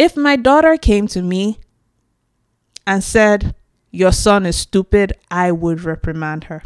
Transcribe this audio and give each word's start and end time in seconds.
If 0.00 0.16
my 0.16 0.36
daughter 0.36 0.78
came 0.78 1.08
to 1.08 1.20
me 1.20 1.58
and 2.86 3.04
said, 3.04 3.54
Your 3.90 4.12
son 4.12 4.46
is 4.46 4.56
stupid, 4.56 5.12
I 5.30 5.52
would 5.52 5.82
reprimand 5.82 6.44
her. 6.44 6.62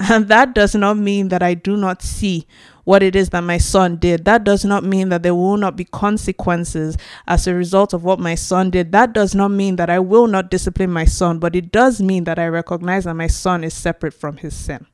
And 0.00 0.26
that 0.26 0.52
does 0.52 0.74
not 0.74 0.96
mean 0.96 1.28
that 1.28 1.40
I 1.40 1.54
do 1.54 1.76
not 1.76 2.02
see 2.02 2.48
what 2.82 3.00
it 3.00 3.14
is 3.14 3.28
that 3.28 3.44
my 3.44 3.58
son 3.58 3.94
did. 3.94 4.24
That 4.24 4.42
does 4.42 4.64
not 4.64 4.82
mean 4.82 5.10
that 5.10 5.22
there 5.22 5.36
will 5.36 5.56
not 5.56 5.76
be 5.76 5.84
consequences 5.84 6.96
as 7.28 7.46
a 7.46 7.54
result 7.54 7.92
of 7.92 8.02
what 8.02 8.18
my 8.18 8.34
son 8.34 8.70
did. 8.70 8.90
That 8.90 9.12
does 9.12 9.36
not 9.36 9.52
mean 9.52 9.76
that 9.76 9.88
I 9.88 10.00
will 10.00 10.26
not 10.26 10.50
discipline 10.50 10.90
my 10.90 11.04
son, 11.04 11.38
but 11.38 11.54
it 11.54 11.70
does 11.70 12.02
mean 12.02 12.24
that 12.24 12.40
I 12.40 12.48
recognize 12.48 13.04
that 13.04 13.14
my 13.14 13.28
son 13.28 13.62
is 13.62 13.72
separate 13.72 14.14
from 14.14 14.38
his 14.38 14.56
sin. 14.56 14.88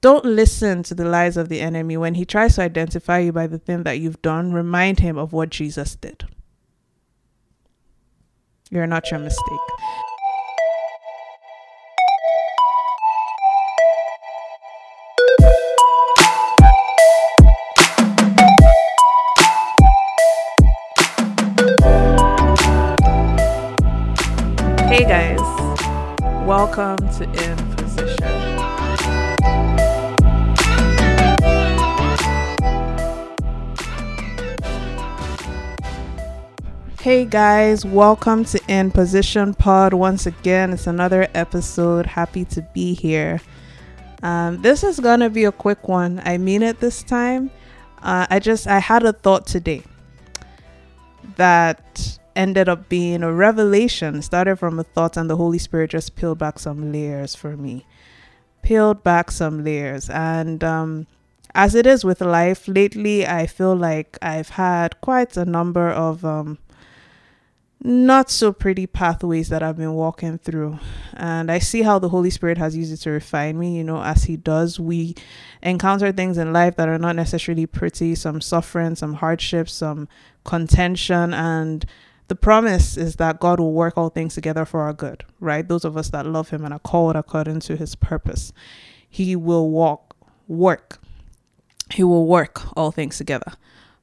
Don't 0.00 0.24
listen 0.24 0.82
to 0.82 0.96
the 0.96 1.04
lies 1.04 1.36
of 1.36 1.50
the 1.50 1.60
enemy. 1.60 1.96
When 1.96 2.14
he 2.14 2.24
tries 2.24 2.56
to 2.56 2.62
identify 2.62 3.20
you 3.20 3.30
by 3.30 3.46
the 3.46 3.58
thing 3.60 3.84
that 3.84 4.00
you've 4.00 4.22
done, 4.22 4.52
remind 4.52 4.98
him 4.98 5.16
of 5.16 5.32
what 5.32 5.50
Jesus 5.50 5.94
did. 5.94 6.24
You're 8.70 8.86
not 8.86 9.10
your 9.10 9.18
mistake. 9.18 9.42
Hey 24.90 25.04
guys, 25.04 25.40
welcome 26.46 26.98
to 27.16 27.24
In 27.24 27.67
Hey 37.08 37.24
guys, 37.24 37.86
welcome 37.86 38.44
to 38.44 38.60
In 38.68 38.90
Position 38.90 39.54
Pod 39.54 39.94
once 39.94 40.26
again. 40.26 40.74
It's 40.74 40.86
another 40.86 41.26
episode. 41.32 42.04
Happy 42.04 42.44
to 42.44 42.60
be 42.74 42.92
here. 42.92 43.40
Um, 44.22 44.60
this 44.60 44.84
is 44.84 45.00
gonna 45.00 45.30
be 45.30 45.44
a 45.44 45.50
quick 45.50 45.88
one. 45.88 46.20
I 46.26 46.36
mean 46.36 46.62
it 46.62 46.80
this 46.80 47.02
time. 47.02 47.50
Uh, 48.02 48.26
I 48.28 48.40
just 48.40 48.66
I 48.66 48.78
had 48.78 49.04
a 49.04 49.14
thought 49.14 49.46
today 49.46 49.84
that 51.36 52.18
ended 52.36 52.68
up 52.68 52.90
being 52.90 53.22
a 53.22 53.32
revelation. 53.32 54.20
Started 54.20 54.56
from 54.56 54.78
a 54.78 54.84
thought, 54.84 55.16
and 55.16 55.30
the 55.30 55.36
Holy 55.36 55.56
Spirit 55.56 55.88
just 55.88 56.14
peeled 56.14 56.38
back 56.38 56.58
some 56.58 56.92
layers 56.92 57.34
for 57.34 57.56
me. 57.56 57.86
Peeled 58.60 59.02
back 59.02 59.30
some 59.30 59.64
layers. 59.64 60.10
And 60.10 60.62
um, 60.62 61.06
as 61.54 61.74
it 61.74 61.86
is 61.86 62.04
with 62.04 62.20
life, 62.20 62.68
lately 62.68 63.26
I 63.26 63.46
feel 63.46 63.74
like 63.74 64.18
I've 64.20 64.50
had 64.50 65.00
quite 65.00 65.38
a 65.38 65.46
number 65.46 65.88
of 65.88 66.22
um, 66.22 66.58
not 67.80 68.28
so 68.28 68.52
pretty 68.52 68.86
pathways 68.86 69.48
that 69.50 69.62
I've 69.62 69.76
been 69.76 69.94
walking 69.94 70.38
through. 70.38 70.78
And 71.14 71.50
I 71.50 71.58
see 71.60 71.82
how 71.82 71.98
the 71.98 72.08
Holy 72.08 72.30
Spirit 72.30 72.58
has 72.58 72.76
used 72.76 72.92
it 72.92 72.98
to 72.98 73.10
refine 73.10 73.58
me, 73.58 73.76
you 73.76 73.84
know, 73.84 74.02
as 74.02 74.24
He 74.24 74.36
does. 74.36 74.80
We 74.80 75.14
encounter 75.62 76.10
things 76.10 76.38
in 76.38 76.52
life 76.52 76.76
that 76.76 76.88
are 76.88 76.98
not 76.98 77.16
necessarily 77.16 77.66
pretty, 77.66 78.14
some 78.14 78.40
suffering, 78.40 78.96
some 78.96 79.14
hardships, 79.14 79.72
some 79.72 80.08
contention, 80.44 81.32
and 81.32 81.86
the 82.28 82.34
promise 82.34 82.96
is 82.96 83.16
that 83.16 83.40
God 83.40 83.58
will 83.58 83.72
work 83.72 83.96
all 83.96 84.10
things 84.10 84.34
together 84.34 84.66
for 84.66 84.82
our 84.82 84.92
good, 84.92 85.24
right? 85.40 85.66
Those 85.66 85.84
of 85.84 85.96
us 85.96 86.10
that 86.10 86.26
love 86.26 86.50
Him 86.50 86.64
and 86.64 86.74
are 86.74 86.80
called 86.80 87.16
according 87.16 87.60
to 87.60 87.76
His 87.76 87.94
purpose. 87.94 88.52
He 89.08 89.34
will 89.34 89.70
walk, 89.70 90.14
work. 90.46 90.98
He 91.90 92.04
will 92.04 92.26
work 92.26 92.76
all 92.76 92.90
things 92.90 93.16
together 93.16 93.52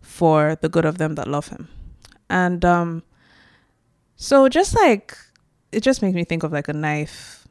for 0.02 0.58
the 0.60 0.70
good 0.70 0.86
of 0.86 0.98
them 0.98 1.16
that 1.16 1.28
love 1.28 1.50
Him. 1.50 1.68
And 2.28 2.66
um, 2.66 3.04
so, 4.16 4.48
just 4.50 4.76
like 4.76 5.18
it 5.72 5.82
just 5.82 6.02
makes 6.02 6.16
me 6.16 6.24
think 6.24 6.44
of 6.44 6.52
like 6.52 6.68
a 6.68 6.74
knife 6.74 7.45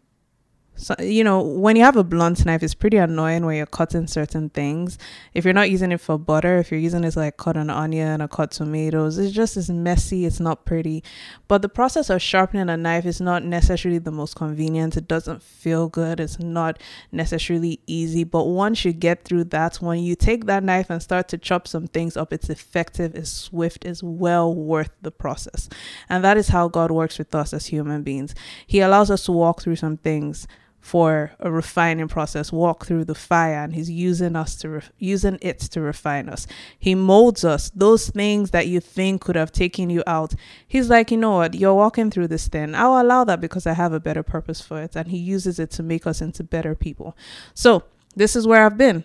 so 0.76 0.94
you 0.98 1.22
know 1.22 1.40
when 1.40 1.76
you 1.76 1.84
have 1.84 1.96
a 1.96 2.02
blunt 2.02 2.44
knife 2.44 2.62
it's 2.62 2.74
pretty 2.74 2.96
annoying 2.96 3.46
when 3.46 3.56
you're 3.56 3.66
cutting 3.66 4.08
certain 4.08 4.50
things. 4.50 4.98
If 5.32 5.44
you're 5.44 5.54
not 5.54 5.70
using 5.70 5.92
it 5.92 6.00
for 6.00 6.18
butter 6.18 6.58
if 6.58 6.70
you're 6.70 6.80
using 6.80 7.04
it 7.04 7.12
to 7.12 7.20
like 7.20 7.36
cut 7.36 7.56
an 7.56 7.70
onion 7.70 8.20
or 8.20 8.26
cut 8.26 8.50
tomatoes 8.50 9.16
it's 9.16 9.32
just 9.32 9.56
as 9.56 9.70
messy 9.70 10.26
it's 10.26 10.40
not 10.40 10.64
pretty. 10.64 11.04
But 11.46 11.62
the 11.62 11.68
process 11.68 12.10
of 12.10 12.20
sharpening 12.20 12.68
a 12.68 12.76
knife 12.76 13.06
is 13.06 13.20
not 13.20 13.44
necessarily 13.44 13.98
the 13.98 14.10
most 14.10 14.34
convenient. 14.34 14.96
It 14.96 15.06
doesn't 15.06 15.42
feel 15.42 15.88
good. 15.88 16.18
It's 16.18 16.40
not 16.40 16.82
necessarily 17.12 17.80
easy. 17.86 18.24
But 18.24 18.44
once 18.44 18.84
you 18.84 18.92
get 18.92 19.24
through 19.24 19.44
that 19.44 19.76
when 19.76 20.00
you 20.00 20.16
take 20.16 20.46
that 20.46 20.64
knife 20.64 20.90
and 20.90 21.00
start 21.00 21.28
to 21.28 21.38
chop 21.38 21.68
some 21.68 21.86
things 21.86 22.16
up 22.16 22.32
it's 22.32 22.50
effective 22.50 23.14
it's 23.14 23.30
swift 23.30 23.84
it's 23.84 24.02
well 24.02 24.52
worth 24.52 24.90
the 25.02 25.12
process. 25.12 25.68
And 26.08 26.24
that 26.24 26.36
is 26.36 26.48
how 26.48 26.66
god 26.66 26.90
works 26.90 27.16
with 27.16 27.32
us 27.32 27.52
as 27.52 27.66
human 27.66 28.02
beings. 28.02 28.34
He 28.66 28.80
allows 28.80 29.08
us 29.08 29.24
to 29.26 29.32
walk 29.32 29.62
through 29.62 29.76
some 29.76 29.98
things 29.98 30.48
for 30.84 31.32
a 31.40 31.50
refining 31.50 32.06
process 32.06 32.52
walk 32.52 32.84
through 32.84 33.06
the 33.06 33.14
fire 33.14 33.64
and 33.64 33.74
he's 33.74 33.90
using 33.90 34.36
us 34.36 34.54
to 34.54 34.68
re- 34.68 34.82
using 34.98 35.38
it 35.40 35.58
to 35.58 35.80
refine 35.80 36.28
us. 36.28 36.46
He 36.78 36.94
molds 36.94 37.42
us. 37.42 37.70
Those 37.70 38.10
things 38.10 38.50
that 38.50 38.66
you 38.66 38.80
think 38.80 39.22
could 39.22 39.34
have 39.34 39.50
taken 39.50 39.88
you 39.88 40.02
out 40.06 40.34
he's 40.68 40.90
like 40.90 41.10
you 41.10 41.16
know 41.16 41.36
what? 41.36 41.54
You're 41.54 41.74
walking 41.74 42.10
through 42.10 42.28
this 42.28 42.48
thing. 42.48 42.74
I'll 42.74 43.00
allow 43.00 43.24
that 43.24 43.40
because 43.40 43.66
i 43.66 43.72
have 43.72 43.94
a 43.94 43.98
better 43.98 44.22
purpose 44.22 44.60
for 44.60 44.82
it. 44.82 44.94
And 44.94 45.08
he 45.08 45.16
uses 45.16 45.58
it 45.58 45.70
to 45.70 45.82
make 45.82 46.06
us 46.06 46.20
into 46.20 46.44
better 46.44 46.74
people. 46.74 47.16
So 47.54 47.84
this 48.14 48.36
is 48.36 48.46
where 48.46 48.66
i've 48.66 48.76
been. 48.76 49.04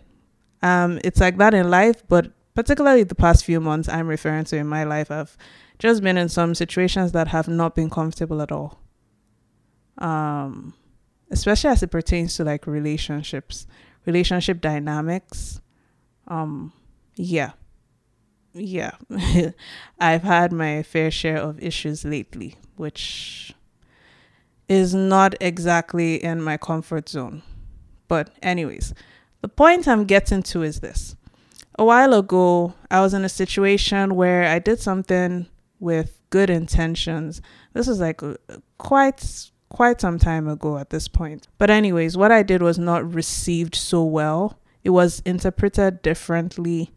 Um 0.61 0.99
it's 1.05 1.21
like 1.21 1.37
that 1.37 1.53
in 1.53 1.69
life 1.69 2.03
but 2.09 2.29
particularly 2.55 3.03
the 3.03 3.15
past 3.15 3.45
few 3.45 3.61
months 3.61 3.87
i'm 3.87 4.09
referring 4.09 4.43
to 4.43 4.57
in 4.57 4.67
my 4.67 4.83
life 4.83 5.09
i've 5.09 5.37
just 5.77 6.03
been 6.03 6.17
in 6.17 6.27
some 6.27 6.53
situations 6.55 7.13
that 7.13 7.29
have 7.29 7.47
not 7.47 7.73
been 7.73 7.89
comfortable 7.89 8.41
at 8.41 8.51
all. 8.51 8.81
Um 9.97 10.73
especially 11.31 11.69
as 11.69 11.83
it 11.83 11.91
pertains 11.91 12.35
to 12.35 12.43
like 12.43 12.67
relationships, 12.67 13.67
relationship 14.05 14.61
dynamics. 14.61 15.61
Um, 16.27 16.73
yeah, 17.15 17.51
yeah, 18.53 18.91
I've 19.99 20.23
had 20.23 20.51
my 20.51 20.83
fair 20.83 21.11
share 21.11 21.37
of 21.37 21.61
issues 21.61 22.03
lately, 22.03 22.55
which 22.75 23.53
is 24.67 24.93
not 24.93 25.35
exactly 25.39 26.23
in 26.23 26.41
my 26.41 26.57
comfort 26.57 27.09
zone. 27.09 27.41
But, 28.07 28.31
anyways, 28.41 28.93
the 29.41 29.47
point 29.47 29.87
I'm 29.87 30.05
getting 30.05 30.43
to 30.43 30.63
is 30.63 30.79
this. 30.79 31.15
A 31.77 31.85
while 31.85 32.13
ago, 32.13 32.73
I 32.91 33.01
was 33.01 33.13
in 33.13 33.23
a 33.23 33.29
situation 33.29 34.15
where 34.15 34.45
I 34.45 34.59
did 34.59 34.79
something 34.79 35.47
with 35.79 36.19
good 36.29 36.49
intentions. 36.49 37.41
This 37.73 37.87
was 37.87 37.99
like 37.99 38.21
quite 38.77 39.49
quite 39.69 40.01
some 40.01 40.19
time 40.19 40.47
ago 40.47 40.77
at 40.77 40.89
this 40.89 41.07
point. 41.07 41.47
But, 41.57 41.69
anyways, 41.69 42.17
what 42.17 42.31
I 42.31 42.43
did 42.43 42.61
was 42.61 42.77
not 42.77 43.13
received 43.13 43.75
so 43.75 44.03
well, 44.03 44.59
it 44.83 44.89
was 44.89 45.21
interpreted 45.25 46.01
differently. 46.01 46.91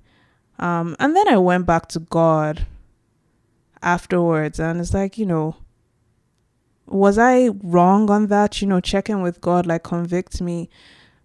Um, 0.59 0.97
and 0.99 1.15
then 1.15 1.29
I 1.29 1.37
went 1.39 1.67
back 1.67 1.89
to 1.89 2.01
God 2.01 2.67
afterwards, 3.83 4.59
and 4.59 4.81
it's 4.81 4.95
like, 4.95 5.19
you 5.19 5.27
know, 5.27 5.57
was 6.87 7.19
I 7.19 7.49
wrong 7.63 8.11
on 8.11 8.27
that? 8.29 8.61
You 8.61 8.69
know, 8.69 8.81
checking 8.81 9.23
with 9.23 9.41
God, 9.41 9.67
like, 9.67 9.83
convict 9.83 10.41
me. 10.41 10.69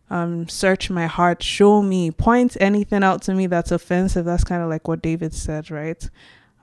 Um, 0.10 0.48
search 0.48 0.90
my 0.90 1.06
heart, 1.06 1.44
show 1.44 1.82
me, 1.82 2.12
point 2.12 2.56
anything 2.62 3.04
out 3.04 3.22
to 3.24 3.34
me 3.34 3.46
that's 3.48 3.74
offensive. 3.74 4.24
That's 4.24 4.46
kind 4.46 4.64
of 4.64 4.70
like 4.70 4.88
what 4.88 5.02
David 5.02 5.34
said, 5.34 5.70
right? 5.70 6.10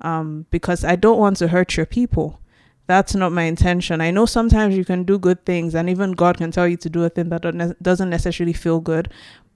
Um, 0.01 0.47
because 0.51 0.83
I 0.83 0.97
don't 0.97 1.19
want 1.19 1.37
to 1.39 1.49
hurt 1.49 1.77
your 1.77 1.85
people 1.85 2.41
that's 2.87 3.15
not 3.15 3.33
my 3.33 3.45
intention. 3.45 4.01
I 4.01 4.11
know 4.11 4.27
sometimes 4.27 4.77
you 4.77 4.85
can 4.85 5.05
do 5.05 5.19
good 5.19 5.45
things, 5.47 5.75
and 5.75 5.89
even 5.89 6.13
God 6.13 6.37
can 6.37 6.51
tell 6.51 6.69
you 6.69 6.77
to 6.79 6.91
do 6.91 7.05
a 7.05 7.09
thing 7.09 7.31
that 7.31 7.77
doesn't 7.81 8.11
necessarily 8.11 8.53
feel 8.53 8.81
good. 8.81 9.11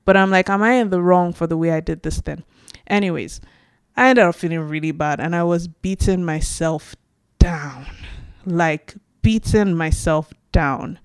But 0.05 0.17
I'm 0.17 0.31
like, 0.31 0.49
am 0.49 0.63
I 0.63 0.75
in 0.75 0.91
the 0.91 1.03
wrong 1.03 1.35
for 1.35 1.47
the 1.47 1.57
way 1.57 1.71
I 1.73 1.81
did 1.81 2.03
this 2.03 2.21
thing? 2.21 2.43
Anyways, 2.87 3.41
I 3.97 4.09
ended 4.09 4.25
up 4.25 4.35
feeling 4.35 4.61
really 4.61 4.93
bad, 4.93 5.21
and 5.21 5.37
I 5.37 5.43
was 5.43 5.69
beating 5.69 6.25
myself 6.25 6.97
down, 7.39 7.87
like 8.47 8.95
beating 9.21 9.75
myself 9.75 10.33
down. 10.53 10.99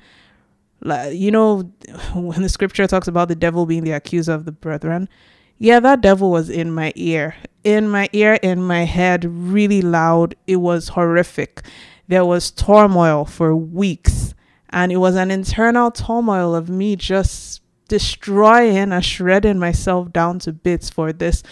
Like, 0.80 1.16
you 1.16 1.31
know, 1.31 1.72
when 2.14 2.42
the 2.42 2.50
scripture 2.50 2.88
talks 2.88 3.08
about 3.08 3.28
the 3.28 3.36
devil 3.36 3.66
being 3.66 3.84
the 3.84 3.92
accuser 3.92 4.34
of 4.34 4.46
the 4.46 4.52
brethren, 4.54 5.10
yeah, 5.58 5.80
that 5.81 6.02
devil 6.02 6.31
was 6.31 6.50
in 6.50 6.74
my 6.74 6.94
ear, 6.96 7.36
in 7.64 7.90
my 7.90 8.10
ear, 8.14 8.34
in 8.42 8.64
my 8.64 8.84
head, 8.84 9.26
really 9.26 9.81
loud. 9.81 10.36
It 10.48 10.58
was 10.58 10.90
horrific 10.90 11.62
there 12.08 12.26
was 12.26 12.52
turmoil 12.52 13.26
for 13.26 13.56
weeks. 13.56 14.34
And 14.70 14.92
it 14.92 14.98
was 14.98 15.16
an 15.16 15.30
internal 15.32 15.92
turmoil 15.92 16.56
of 16.56 16.70
me 16.70 16.96
just 16.96 17.62
destroying 17.88 18.92
and 18.92 19.06
shredding 19.06 19.60
myself 19.60 20.12
down 20.12 20.40
to 20.40 20.52
bits 20.52 20.90
for 20.90 21.14
this 21.14 21.44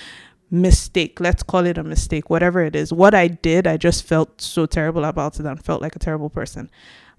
mistake. 0.50 1.20
Let's 1.20 1.44
call 1.44 1.66
it 1.66 1.78
a 1.78 1.84
mistake, 1.84 2.30
whatever 2.30 2.62
it 2.62 2.76
is. 2.76 2.92
What 2.92 3.14
I 3.14 3.28
did, 3.28 3.68
I 3.68 3.78
just 3.78 4.04
felt 4.04 4.42
so 4.42 4.66
terrible 4.66 5.06
about 5.06 5.40
it 5.40 5.46
and 5.46 5.64
felt 5.64 5.82
like 5.82 5.96
a 5.96 6.00
terrible 6.00 6.30
person. 6.30 6.70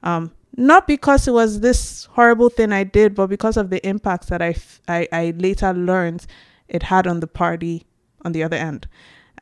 Um, 0.03 0.33
not 0.57 0.87
because 0.87 1.27
it 1.27 1.33
was 1.33 1.61
this 1.61 2.05
horrible 2.07 2.51
thing 2.51 2.73
I 2.73 2.85
did, 2.85 3.15
but 3.15 3.29
because 3.29 3.57
of 3.57 3.71
the 3.71 3.87
impacts 3.87 4.27
that 4.27 4.43
I, 4.43 4.51
f- 4.51 4.81
I, 4.87 5.09
I 5.13 5.35
later 5.37 5.73
learned 5.73 6.27
it 6.69 6.83
had 6.85 7.07
on 7.07 7.21
the 7.21 7.27
party 7.27 7.87
on 8.25 8.33
the 8.33 8.43
other 8.43 8.57
end. 8.57 8.87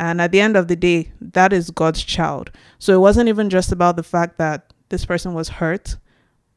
And 0.00 0.19
at 0.19 0.32
the 0.32 0.41
end 0.41 0.56
of 0.56 0.67
the 0.67 0.76
day, 0.76 1.12
that 1.20 1.52
is 1.52 1.70
God's 1.70 2.02
child. 2.02 2.50
So 2.79 2.94
it 2.94 3.00
wasn't 3.00 3.29
even 3.29 3.50
just 3.50 3.70
about 3.70 3.97
the 3.97 4.02
fact 4.02 4.38
that 4.38 4.73
this 4.88 5.05
person 5.05 5.35
was 5.35 5.50
hurt 5.50 5.97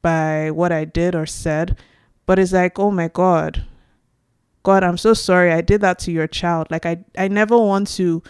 by 0.01 0.49
what 0.49 0.71
I 0.71 0.85
did 0.85 1.13
or 1.13 1.25
said, 1.25 1.77
but 2.25 2.39
it's 2.39 2.53
like, 2.53 2.79
oh 2.79 2.89
my 2.89 3.09
God, 3.09 3.65
God, 4.63 4.81
I'm 4.81 4.97
so 4.97 5.13
sorry 5.13 5.51
I 5.51 5.59
did 5.59 5.81
that 5.81 5.99
to 5.99 6.11
your 6.11 6.25
child. 6.25 6.67
Like 6.71 6.85
I, 6.85 7.03
I 7.17 7.27
never 7.27 7.57
want 7.57 7.89
to 7.95 8.23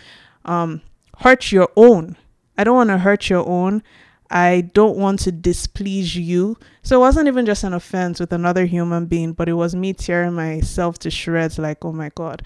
um, 0.45 0.81
hurt 1.19 1.51
your 1.51 1.69
own. 1.75 2.18
I 2.57 2.63
don't 2.63 2.75
want 2.75 2.89
to 2.89 2.98
hurt 2.98 3.30
your 3.30 3.48
own. 3.48 3.83
I 4.31 4.62
don't 4.74 4.98
want 4.98 5.19
to 5.21 5.31
displease 5.31 6.16
you. 6.16 6.57
So 6.81 6.95
it 6.95 7.01
wasn't 7.01 7.27
even 7.27 7.45
just 7.45 7.63
an 7.63 7.74
offense 7.74 8.19
with 8.19 8.33
another 8.33 8.66
human 8.66 9.06
being, 9.06 9.33
but 9.33 9.48
it 9.48 9.54
was 9.54 9.75
me 9.75 9.94
tearing 9.94 10.33
myself 10.33 10.98
to 11.00 11.12
shreds 11.12 11.59
like, 11.59 11.86
oh 11.86 11.92
my 11.92 12.09
God. 12.16 12.42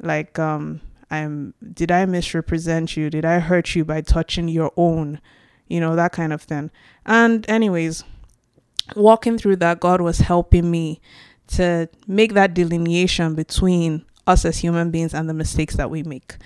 Like, 0.00 0.38
um, 0.38 0.80
I'm 1.12 1.52
did 1.72 1.90
I 1.90 2.06
misrepresent 2.06 2.96
you? 2.96 3.10
Did 3.10 3.24
I 3.24 3.38
hurt 3.38 3.74
you 3.74 3.84
by 3.84 4.00
touching 4.00 4.48
your 4.48 4.72
own? 4.76 5.20
You 5.68 5.78
know, 5.78 5.94
that 5.94 6.12
kind 6.12 6.32
of 6.32 6.42
thing. 6.42 6.70
And 7.04 7.48
anyways, 7.48 8.04
walking 8.96 9.38
through 9.38 9.56
that, 9.56 9.80
God 9.80 10.00
was 10.00 10.18
helping 10.18 10.70
me 10.70 11.00
to 11.48 11.88
make 12.06 12.32
that 12.32 12.54
delineation 12.54 13.34
between 13.34 14.04
us 14.26 14.44
as 14.44 14.58
human 14.58 14.90
beings 14.90 15.12
and 15.12 15.28
the 15.28 15.34
mistakes 15.34 15.76
that 15.76 15.90
we 15.90 16.02
make. 16.02 16.36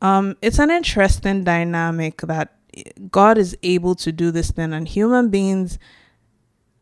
Um, 0.00 0.36
it's 0.40 0.58
an 0.58 0.70
interesting 0.70 1.44
dynamic 1.44 2.22
that 2.22 2.54
God 3.10 3.36
is 3.36 3.56
able 3.62 3.94
to 3.96 4.12
do 4.12 4.30
this 4.30 4.50
thing, 4.50 4.72
and 4.72 4.88
human 4.88 5.28
beings 5.28 5.78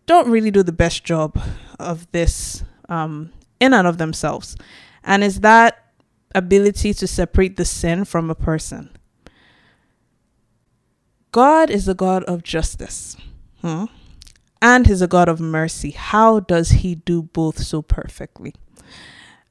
don't 0.07 0.31
really 0.31 0.51
do 0.51 0.63
the 0.63 0.73
best 0.73 1.03
job 1.05 1.41
of 1.81 2.11
this 2.13 2.63
um, 2.89 3.33
in 3.59 3.75
and 3.75 3.87
of 3.87 3.99
themselves. 3.99 4.57
And 5.03 5.25
is 5.25 5.41
that 5.41 5.88
ability 6.35 6.95
to 6.95 7.07
separate 7.07 7.57
the 7.57 7.65
sin 7.65 8.05
from 8.05 8.31
a 8.31 8.35
person. 8.35 8.91
God 11.33 11.71
is 11.71 11.89
a 11.89 11.95
God 11.95 12.25
of 12.25 12.43
justice. 12.43 13.17
Hmm? 13.61 13.85
And 14.61 14.87
he's 14.87 15.03
a 15.03 15.07
God 15.07 15.29
of 15.29 15.41
mercy. 15.41 15.91
How 15.91 16.41
does 16.41 16.71
he 16.71 16.97
do 16.97 17.23
both 17.23 17.59
so 17.59 17.83
perfectly? 17.83 18.55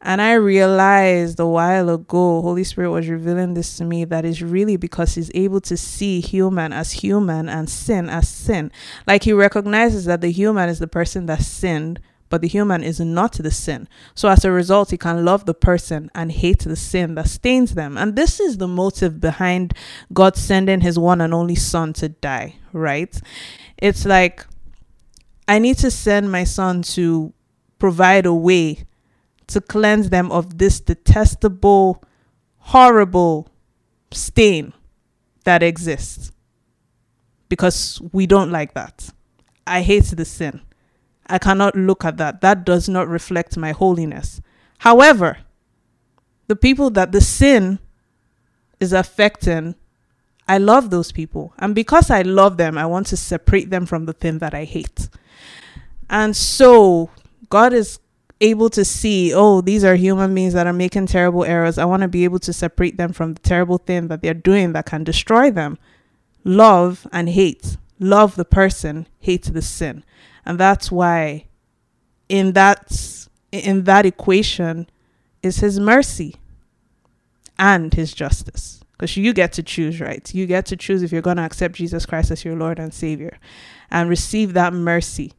And 0.01 0.21
I 0.21 0.33
realized 0.33 1.39
a 1.39 1.45
while 1.45 1.89
ago, 1.89 2.41
Holy 2.41 2.63
Spirit 2.63 2.91
was 2.91 3.09
revealing 3.09 3.55
this 3.55 3.77
to 3.77 3.83
me 3.83 4.05
that 4.05 4.25
is 4.25 4.43
really 4.43 4.77
because 4.77 5.15
he's 5.15 5.31
able 5.33 5.59
to 5.61 5.75
see 5.75 6.21
human 6.21 6.71
as 6.71 6.91
human 6.91 7.49
and 7.49 7.69
sin 7.69 8.07
as 8.09 8.29
sin. 8.29 8.71
Like 9.07 9.23
he 9.23 9.33
recognizes 9.33 10.05
that 10.05 10.21
the 10.21 10.29
human 10.29 10.69
is 10.69 10.79
the 10.79 10.87
person 10.87 11.25
that 11.25 11.41
sinned, 11.41 11.99
but 12.29 12.41
the 12.41 12.47
human 12.47 12.83
is 12.83 12.99
not 12.99 13.33
the 13.33 13.51
sin. 13.51 13.87
So 14.15 14.29
as 14.29 14.43
a 14.43 14.51
result, 14.51 14.91
he 14.91 14.97
can 14.97 15.23
love 15.23 15.45
the 15.45 15.53
person 15.53 16.09
and 16.13 16.31
hate 16.31 16.59
the 16.59 16.75
sin 16.75 17.15
that 17.15 17.27
stains 17.27 17.75
them. 17.75 17.97
And 17.97 18.15
this 18.15 18.39
is 18.39 18.57
the 18.57 18.67
motive 18.67 19.19
behind 19.19 19.73
God 20.13 20.35
sending 20.35 20.81
his 20.81 20.99
one 20.99 21.21
and 21.21 21.33
only 21.33 21.55
son 21.55 21.93
to 21.93 22.09
die, 22.09 22.55
right? 22.73 23.19
It's 23.77 24.05
like, 24.05 24.45
I 25.47 25.59
need 25.59 25.77
to 25.77 25.91
send 25.91 26.31
my 26.31 26.43
son 26.43 26.81
to 26.83 27.33
provide 27.79 28.25
a 28.25 28.33
way 28.33 28.85
to 29.47 29.61
cleanse 29.61 30.09
them 30.09 30.31
of 30.31 30.57
this 30.57 30.79
detestable, 30.79 32.03
horrible 32.57 33.47
stain 34.11 34.73
that 35.45 35.63
exists. 35.63 36.31
Because 37.49 38.01
we 38.11 38.27
don't 38.27 38.51
like 38.51 38.73
that. 38.73 39.09
I 39.65 39.81
hate 39.81 40.03
the 40.05 40.25
sin. 40.25 40.61
I 41.27 41.37
cannot 41.39 41.75
look 41.75 42.05
at 42.05 42.17
that. 42.17 42.41
That 42.41 42.65
does 42.65 42.87
not 42.87 43.07
reflect 43.07 43.57
my 43.57 43.71
holiness. 43.71 44.41
However, 44.79 45.39
the 46.47 46.55
people 46.55 46.89
that 46.91 47.11
the 47.11 47.21
sin 47.21 47.79
is 48.79 48.93
affecting, 48.93 49.75
I 50.47 50.57
love 50.57 50.89
those 50.89 51.11
people. 51.11 51.53
And 51.57 51.75
because 51.75 52.09
I 52.09 52.21
love 52.21 52.57
them, 52.57 52.77
I 52.77 52.85
want 52.85 53.07
to 53.07 53.17
separate 53.17 53.69
them 53.69 53.85
from 53.85 54.05
the 54.05 54.13
thing 54.13 54.37
that 54.39 54.53
I 54.53 54.63
hate. 54.63 55.09
And 56.09 56.35
so 56.35 57.09
God 57.49 57.73
is 57.73 57.99
able 58.39 58.69
to 58.69 58.85
see, 58.85 59.33
oh, 59.33 59.61
these 59.61 59.83
are 59.83 59.95
human 59.95 60.33
beings 60.33 60.53
that 60.53 60.67
are 60.67 60.73
making 60.73 61.07
terrible 61.07 61.43
errors. 61.43 61.77
I 61.77 61.85
want 61.85 62.01
to 62.03 62.07
be 62.07 62.23
able 62.23 62.39
to 62.39 62.53
separate 62.53 62.97
them 62.97 63.11
from 63.11 63.33
the 63.33 63.41
terrible 63.41 63.77
thing 63.77 64.07
that 64.07 64.21
they're 64.21 64.33
doing 64.33 64.73
that 64.73 64.85
can 64.85 65.03
destroy 65.03 65.51
them. 65.51 65.77
Love 66.43 67.07
and 67.11 67.29
hate. 67.29 67.77
Love 67.99 68.35
the 68.35 68.45
person, 68.45 69.07
hate 69.19 69.51
the 69.51 69.61
sin. 69.61 70.03
And 70.47 70.57
that's 70.57 70.89
why 70.89 71.43
in 72.29 72.53
that 72.53 73.27
in 73.51 73.83
that 73.83 74.05
equation 74.05 74.87
is 75.43 75.57
his 75.57 75.77
mercy 75.77 76.35
and 77.59 77.93
his 77.93 78.13
justice. 78.13 78.79
Because 78.93 79.17
you 79.17 79.33
get 79.33 79.51
to 79.53 79.63
choose, 79.63 79.99
right? 79.99 80.33
You 80.33 80.45
get 80.45 80.65
to 80.67 80.77
choose 80.77 81.03
if 81.03 81.11
you're 81.11 81.21
going 81.21 81.35
to 81.35 81.43
accept 81.43 81.75
Jesus 81.75 82.05
Christ 82.05 82.31
as 82.31 82.45
your 82.45 82.55
Lord 82.55 82.79
and 82.79 82.93
Savior 82.93 83.37
and 83.91 84.09
receive 84.09 84.53
that 84.53 84.71
mercy, 84.71 85.33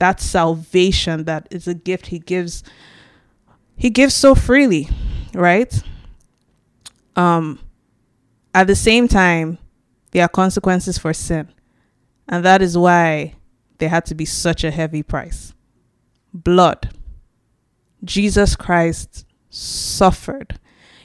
that 0.00 0.20
salvation 0.20 1.22
that 1.24 1.46
is 1.52 1.68
a 1.68 1.74
gift 1.74 2.08
he 2.08 2.18
gives 2.18 2.64
he 3.76 3.90
gives 3.90 4.12
so 4.12 4.34
freely, 4.34 4.88
right? 5.34 5.80
Um 7.14 7.60
at 8.52 8.66
the 8.66 8.74
same 8.74 9.06
time, 9.06 9.58
there 10.10 10.24
are 10.24 10.28
consequences 10.28 10.98
for 10.98 11.12
sin. 11.12 11.46
And 12.26 12.44
that 12.44 12.60
is 12.60 12.76
why 12.76 13.34
there 13.78 13.88
had 13.88 14.06
to 14.06 14.14
be 14.14 14.24
such 14.24 14.64
a 14.64 14.70
heavy 14.70 15.02
price. 15.02 15.54
Blood. 16.32 16.90
Jesus 18.04 18.54
Christ 18.56 19.26
suffered. 19.50 20.58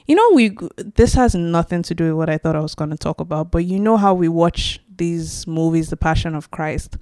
You 0.06 0.16
know, 0.16 0.30
we 0.34 0.56
this 0.76 1.14
has 1.14 1.34
nothing 1.34 1.82
to 1.82 1.94
do 1.94 2.04
with 2.04 2.14
what 2.14 2.30
I 2.30 2.38
thought 2.38 2.56
I 2.56 2.60
was 2.60 2.74
going 2.74 2.90
to 2.90 2.96
talk 2.96 3.20
about, 3.20 3.50
but 3.50 3.64
you 3.64 3.80
know 3.80 3.96
how 3.96 4.12
we 4.12 4.28
watch 4.28 4.80
these 4.96 5.46
movies, 5.46 5.90
The 5.90 5.96
Passion 5.96 6.34
of 6.34 6.50
Christ. 6.50 6.98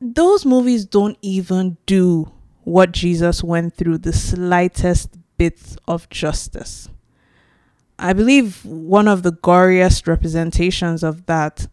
Those 0.00 0.46
movies 0.46 0.84
don't 0.84 1.18
even 1.22 1.76
do 1.86 2.30
what 2.64 2.92
Jesus 2.92 3.42
went 3.42 3.74
through 3.74 3.98
the 3.98 4.12
slightest 4.12 5.16
bit 5.36 5.76
of 5.88 6.08
justice. 6.08 6.88
I 7.98 8.12
believe 8.12 8.64
one 8.64 9.08
of 9.08 9.22
the 9.22 9.32
goriest 9.32 10.06
representations 10.06 11.02
of 11.02 11.26
that 11.26 11.66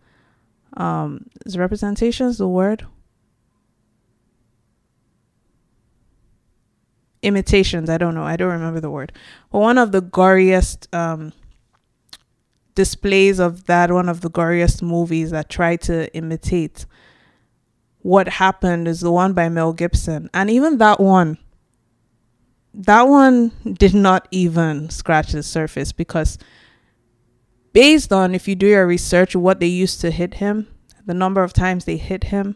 um 0.78 1.26
is 1.46 1.58
representations 1.58 2.38
the 2.38 2.48
word? 2.48 2.86
Imitations 7.22 7.90
i 7.90 7.98
don't 7.98 8.16
know 8.16 8.24
i 8.24 8.38
don't 8.38 8.52
remember 8.52 8.80
the 8.80 8.90
word. 8.90 9.12
But 9.52 9.60
one 9.60 9.78
of 9.78 9.92
the 9.92 10.02
goriest 10.02 10.94
um 10.94 11.34
displays 12.76 13.40
of 13.40 13.66
that 13.66 13.92
one 13.92 14.08
of 14.08 14.22
the 14.22 14.30
goriest 14.30 14.82
movies 14.82 15.32
that 15.32 15.50
try 15.50 15.76
to 15.76 16.14
imitate 16.16 16.86
what 18.02 18.30
happened 18.30 18.88
is 18.88 19.02
the 19.02 19.12
one 19.12 19.34
by 19.34 19.50
mel 19.50 19.74
gibson. 19.74 20.30
And 20.34 20.50
even 20.50 20.78
that 20.78 21.00
one 21.02 21.38
that 22.74 23.02
one 23.04 23.52
did 23.74 23.94
not 23.94 24.28
even 24.32 24.90
scratch 24.90 25.32
the 25.34 25.44
surface 25.44 25.92
because 25.92 26.38
based 27.74 28.12
on 28.12 28.34
if 28.36 28.48
you 28.48 28.56
do 28.56 28.68
your 28.68 28.88
research 28.88 29.36
what 29.36 29.60
they 29.60 29.68
used 29.68 30.02
to 30.02 30.12
hit 30.12 30.36
him 30.36 30.68
the 31.06 31.14
number 31.14 31.44
of 31.44 31.54
times 31.54 31.86
they 31.86 31.98
hit 31.98 32.26
him 32.26 32.56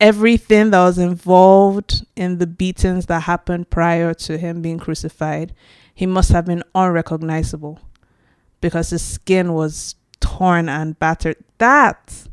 everything 0.00 0.70
that 0.70 0.80
was 0.80 0.98
involved 0.98 2.04
in 2.16 2.38
the 2.38 2.46
beatings 2.46 3.06
that 3.06 3.20
happened 3.20 3.70
prior 3.70 4.12
to 4.12 4.36
him 4.36 4.60
being 4.60 4.78
crucified 4.78 5.54
he 5.94 6.04
must 6.04 6.30
have 6.30 6.44
been 6.44 6.62
unrecognizable 6.74 7.80
because 8.60 8.90
his 8.90 9.02
skin 9.02 9.54
was 9.54 9.94
torn 10.20 10.68
and 10.68 10.98
battered. 10.98 11.36
That 11.58 12.28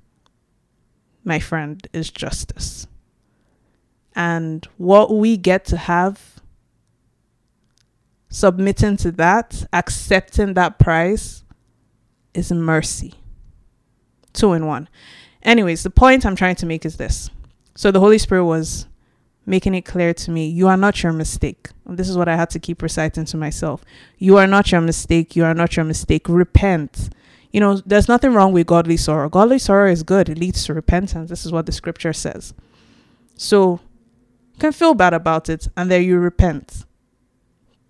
my 1.23 1.39
friend 1.39 1.87
is 1.93 2.09
justice. 2.09 2.87
And 4.15 4.67
what 4.77 5.15
we 5.15 5.37
get 5.37 5.65
to 5.65 5.77
have 5.77 6.32
submitting 8.33 8.97
to 8.97 9.11
that, 9.11 9.63
accepting 9.71 10.55
that 10.55 10.79
price 10.79 11.43
is 12.33 12.51
mercy. 12.51 13.13
Two 14.33 14.53
in 14.53 14.65
one. 14.65 14.89
Anyways, 15.43 15.83
the 15.83 15.91
point 15.91 16.25
I'm 16.25 16.35
trying 16.35 16.55
to 16.55 16.65
make 16.65 16.83
is 16.83 16.97
this. 16.97 17.29
So 17.75 17.91
the 17.91 17.99
Holy 17.99 18.17
Spirit 18.17 18.45
was 18.45 18.87
making 19.45 19.75
it 19.75 19.83
clear 19.83 20.15
to 20.15 20.31
me 20.31 20.47
you 20.47 20.67
are 20.67 20.77
not 20.77 21.03
your 21.03 21.13
mistake. 21.13 21.69
And 21.85 21.95
this 21.95 22.09
is 22.09 22.17
what 22.17 22.27
I 22.27 22.35
had 22.35 22.49
to 22.51 22.59
keep 22.59 22.81
reciting 22.81 23.25
to 23.25 23.37
myself. 23.37 23.85
You 24.17 24.37
are 24.37 24.47
not 24.47 24.71
your 24.71 24.81
mistake. 24.81 25.35
You 25.35 25.45
are 25.45 25.53
not 25.53 25.75
your 25.75 25.85
mistake. 25.85 26.27
Repent. 26.27 27.09
You 27.51 27.59
know, 27.59 27.77
there's 27.85 28.07
nothing 28.07 28.33
wrong 28.33 28.51
with 28.51 28.65
godly 28.65 28.97
sorrow. 28.97 29.29
Godly 29.29 29.59
sorrow 29.59 29.91
is 29.91 30.01
good, 30.01 30.27
it 30.27 30.39
leads 30.39 30.65
to 30.65 30.73
repentance. 30.73 31.29
This 31.29 31.45
is 31.45 31.51
what 31.51 31.67
the 31.67 31.71
scripture 31.71 32.13
says. 32.13 32.55
So 33.35 33.79
you 34.53 34.59
can 34.59 34.71
feel 34.71 34.95
bad 34.95 35.13
about 35.13 35.49
it, 35.49 35.67
and 35.77 35.91
then 35.91 36.01
you 36.01 36.17
repent. 36.17 36.85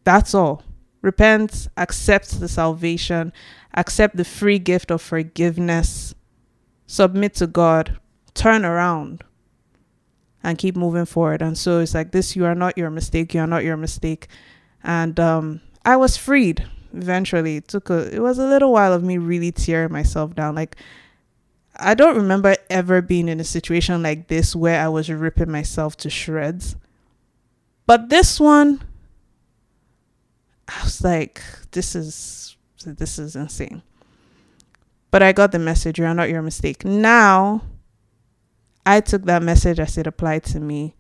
That's 0.04 0.34
all. 0.34 0.64
Repent, 1.02 1.68
accept 1.76 2.40
the 2.40 2.48
salvation, 2.48 3.34
accept 3.74 4.16
the 4.16 4.24
free 4.24 4.60
gift 4.60 4.90
of 4.92 5.02
forgiveness, 5.02 6.16
submit 6.88 7.36
to 7.36 7.48
God, 7.48 8.00
turn 8.34 8.64
around, 8.64 9.24
and 10.42 10.58
keep 10.58 10.76
moving 10.76 11.06
forward. 11.06 11.42
And 11.42 11.58
so 11.58 11.80
it's 11.80 11.94
like 11.94 12.12
this 12.12 12.36
you 12.36 12.46
are 12.46 12.56
not 12.56 12.78
your 12.78 12.90
mistake, 12.90 13.34
you 13.34 13.42
are 13.42 13.48
not 13.48 13.64
your 13.64 13.78
mistake. 13.78 14.28
And 14.84 15.20
um, 15.20 15.62
I 15.86 15.98
was 15.98 16.18
freed 16.18 16.66
eventually 16.94 17.58
it 17.58 17.68
took 17.68 17.90
a 17.90 18.14
it 18.14 18.20
was 18.20 18.38
a 18.38 18.48
little 18.48 18.72
while 18.72 18.94
of 18.94 19.04
me 19.04 19.18
really 19.18 19.52
tearing 19.52 19.92
myself 19.92 20.36
down 20.36 20.56
like 20.56 20.76
I 21.76 21.96
don't 21.96 22.16
remember 22.16 22.56
ever 22.70 23.02
being 23.02 23.28
in 23.28 23.40
a 23.40 23.44
situation 23.44 24.04
like 24.04 24.28
this 24.28 24.56
where 24.56 24.80
I 24.80 24.88
was 24.90 25.10
ripping 25.10 25.50
myself 25.50 25.98
to 25.98 26.10
shreds. 26.10 26.76
But 27.88 28.10
this 28.10 28.40
one 28.40 28.84
I 30.68 30.84
was 30.84 31.04
like 31.04 31.42
this 31.72 31.96
is 31.96 32.56
this 32.86 33.20
is 33.20 33.36
insane. 33.36 33.82
But 35.12 35.22
I 35.22 35.32
got 35.32 35.52
the 35.52 35.60
message 35.60 36.00
you're 36.00 36.14
not 36.14 36.30
your 36.30 36.42
mistake. 36.42 36.84
Now 36.84 37.62
I 38.86 39.00
took 39.00 39.26
that 39.26 39.44
message 39.44 39.80
as 39.80 39.98
it 39.98 40.08
applied 40.08 40.44
to 40.46 40.60
me 40.60 40.96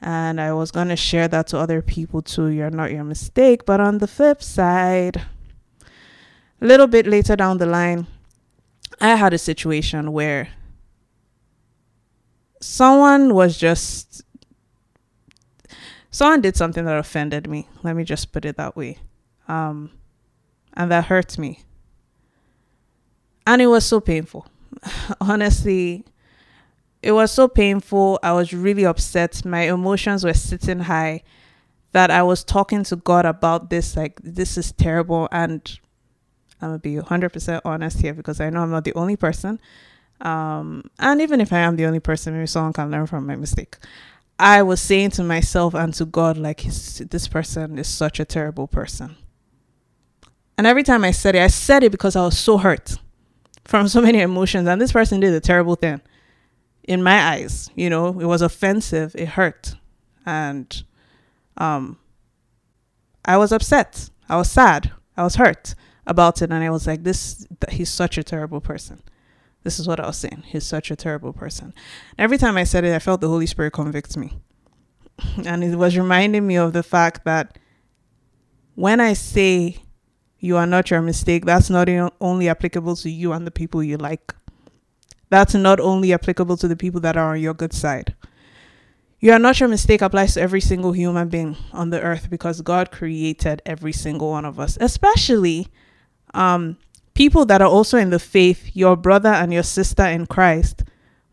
and 0.00 0.38
I 0.38 0.52
was 0.52 0.70
going 0.70 0.88
to 0.88 0.96
share 0.96 1.28
that 1.28 1.46
to 1.48 1.58
other 1.58 1.80
people 1.80 2.20
too. 2.20 2.48
You're 2.48 2.70
not 2.70 2.92
your 2.92 3.04
mistake. 3.04 3.64
But 3.64 3.80
on 3.80 3.98
the 3.98 4.06
flip 4.06 4.42
side, 4.42 5.22
a 6.60 6.66
little 6.66 6.86
bit 6.86 7.06
later 7.06 7.36
down 7.36 7.56
the 7.56 7.66
line, 7.66 8.06
I 9.00 9.16
had 9.16 9.32
a 9.32 9.38
situation 9.38 10.12
where 10.12 10.48
someone 12.60 13.34
was 13.34 13.56
just 13.56 14.23
someone 16.14 16.40
did 16.40 16.56
something 16.56 16.84
that 16.84 16.96
offended 16.96 17.48
me. 17.48 17.68
Let 17.82 17.96
me 17.96 18.04
just 18.04 18.30
put 18.30 18.44
it 18.44 18.56
that 18.56 18.76
way. 18.76 18.98
Um, 19.48 19.90
and 20.74 20.88
that 20.92 21.06
hurt 21.06 21.36
me. 21.38 21.64
And 23.44 23.60
it 23.60 23.66
was 23.66 23.84
so 23.84 24.00
painful. 24.00 24.46
Honestly, 25.20 26.04
it 27.02 27.10
was 27.10 27.32
so 27.32 27.48
painful. 27.48 28.20
I 28.22 28.32
was 28.32 28.52
really 28.52 28.86
upset. 28.86 29.44
My 29.44 29.62
emotions 29.62 30.22
were 30.22 30.34
sitting 30.34 30.78
high 30.78 31.24
that 31.90 32.12
I 32.12 32.22
was 32.22 32.44
talking 32.44 32.84
to 32.84 32.96
God 32.96 33.26
about 33.26 33.70
this. 33.70 33.96
Like, 33.96 34.20
this 34.22 34.56
is 34.56 34.70
terrible. 34.70 35.28
And 35.32 35.60
I'm 36.62 36.68
going 36.68 36.80
to 36.80 36.82
be 36.82 36.94
100% 36.94 37.60
honest 37.64 38.00
here 38.00 38.14
because 38.14 38.40
I 38.40 38.50
know 38.50 38.62
I'm 38.62 38.70
not 38.70 38.84
the 38.84 38.94
only 38.94 39.16
person. 39.16 39.60
Um, 40.20 40.84
and 41.00 41.20
even 41.20 41.40
if 41.40 41.52
I 41.52 41.58
am 41.58 41.74
the 41.74 41.86
only 41.86 41.98
person, 41.98 42.34
maybe 42.34 42.46
someone 42.46 42.72
can 42.72 42.92
learn 42.92 43.08
from 43.08 43.26
my 43.26 43.34
mistake. 43.34 43.78
I 44.38 44.62
was 44.62 44.80
saying 44.80 45.10
to 45.12 45.22
myself 45.22 45.74
and 45.74 45.94
to 45.94 46.04
God, 46.04 46.36
like, 46.36 46.62
this 46.62 47.28
person 47.28 47.78
is 47.78 47.88
such 47.88 48.18
a 48.18 48.24
terrible 48.24 48.66
person. 48.66 49.16
And 50.56 50.66
every 50.66 50.82
time 50.82 51.04
I 51.04 51.10
said 51.10 51.34
it, 51.34 51.42
I 51.42 51.48
said 51.48 51.82
it 51.82 51.92
because 51.92 52.16
I 52.16 52.24
was 52.24 52.38
so 52.38 52.58
hurt 52.58 52.96
from 53.64 53.88
so 53.94 54.00
many 54.00 54.20
emotions. 54.20 54.68
And 54.68 54.80
this 54.80 54.92
person 54.92 55.20
did 55.20 55.34
a 55.34 55.40
terrible 55.40 55.76
thing 55.76 56.00
in 56.84 57.02
my 57.02 57.20
eyes. 57.20 57.70
You 57.74 57.90
know, 57.90 58.20
it 58.20 58.26
was 58.26 58.42
offensive. 58.42 59.14
It 59.16 59.28
hurt. 59.28 59.74
And 60.26 60.82
um, 61.56 61.98
I 63.24 63.36
was 63.36 63.52
upset. 63.52 64.10
I 64.28 64.36
was 64.36 64.50
sad. 64.50 64.92
I 65.16 65.22
was 65.22 65.36
hurt 65.36 65.74
about 66.06 66.42
it. 66.42 66.50
And 66.50 66.62
I 66.62 66.70
was 66.70 66.86
like, 66.86 67.04
this, 67.04 67.46
he's 67.70 67.90
such 67.90 68.18
a 68.18 68.24
terrible 68.24 68.60
person. 68.60 69.02
This 69.64 69.78
is 69.80 69.88
what 69.88 69.98
I 69.98 70.06
was 70.06 70.18
saying. 70.18 70.44
He's 70.46 70.64
such 70.64 70.90
a 70.90 70.96
terrible 70.96 71.32
person. 71.32 71.74
Every 72.18 72.38
time 72.38 72.56
I 72.56 72.64
said 72.64 72.84
it, 72.84 72.94
I 72.94 72.98
felt 73.00 73.20
the 73.20 73.28
Holy 73.28 73.46
Spirit 73.46 73.72
convict 73.72 74.16
me. 74.16 74.38
and 75.44 75.64
it 75.64 75.76
was 75.76 75.96
reminding 75.96 76.46
me 76.46 76.56
of 76.56 76.72
the 76.72 76.82
fact 76.82 77.24
that 77.24 77.58
when 78.74 79.00
I 79.00 79.14
say 79.14 79.78
you 80.38 80.56
are 80.56 80.66
not 80.66 80.90
your 80.90 81.00
mistake, 81.00 81.44
that's 81.44 81.70
not 81.70 81.88
only 82.20 82.48
applicable 82.48 82.96
to 82.96 83.10
you 83.10 83.32
and 83.32 83.46
the 83.46 83.50
people 83.50 83.82
you 83.82 83.96
like 83.96 84.34
that's 85.34 85.54
not 85.54 85.80
only 85.80 86.12
applicable 86.12 86.56
to 86.58 86.68
the 86.68 86.76
people 86.76 87.00
that 87.00 87.16
are 87.16 87.34
on 87.34 87.40
your 87.40 87.54
good 87.54 87.72
side. 87.72 88.14
You 89.18 89.32
are 89.32 89.38
not 89.38 89.58
your 89.58 89.68
mistake 89.68 90.02
applies 90.02 90.34
to 90.34 90.40
every 90.40 90.60
single 90.60 90.92
human 90.92 91.28
being 91.28 91.56
on 91.72 91.90
the 91.90 92.00
earth 92.00 92.28
because 92.30 92.60
God 92.60 92.92
created 92.92 93.62
every 93.66 93.92
single 93.92 94.30
one 94.30 94.44
of 94.44 94.60
us, 94.60 94.78
especially 94.80 95.68
um, 96.34 96.76
people 97.14 97.44
that 97.46 97.62
are 97.62 97.68
also 97.68 97.96
in 97.96 98.10
the 98.10 98.18
faith, 98.18 98.70
your 98.74 98.96
brother 98.96 99.28
and 99.28 99.52
your 99.52 99.62
sister 99.62 100.04
in 100.04 100.26
Christ, 100.26 100.82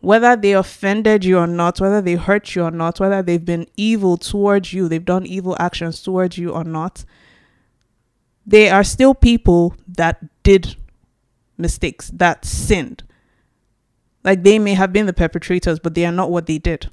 whether 0.00 0.34
they 0.36 0.52
offended 0.52 1.24
you 1.24 1.38
or 1.38 1.46
not, 1.46 1.80
whether 1.80 2.00
they 2.00 2.14
hurt 2.14 2.54
you 2.54 2.64
or 2.64 2.70
not, 2.70 2.98
whether 2.98 3.22
they've 3.22 3.44
been 3.44 3.66
evil 3.76 4.16
towards 4.16 4.72
you, 4.72 4.88
they've 4.88 5.04
done 5.04 5.26
evil 5.26 5.56
actions 5.58 6.02
towards 6.02 6.38
you 6.38 6.50
or 6.50 6.64
not, 6.64 7.04
they 8.44 8.68
are 8.68 8.82
still 8.82 9.14
people 9.14 9.76
that 9.86 10.24
did 10.42 10.76
mistakes, 11.56 12.10
that 12.14 12.44
sinned. 12.44 13.04
Like 14.24 14.42
they 14.42 14.58
may 14.58 14.74
have 14.74 14.92
been 14.92 15.06
the 15.06 15.12
perpetrators, 15.12 15.78
but 15.78 15.94
they 15.94 16.04
are 16.04 16.12
not 16.12 16.30
what 16.30 16.46
they 16.46 16.58
did. 16.58 16.90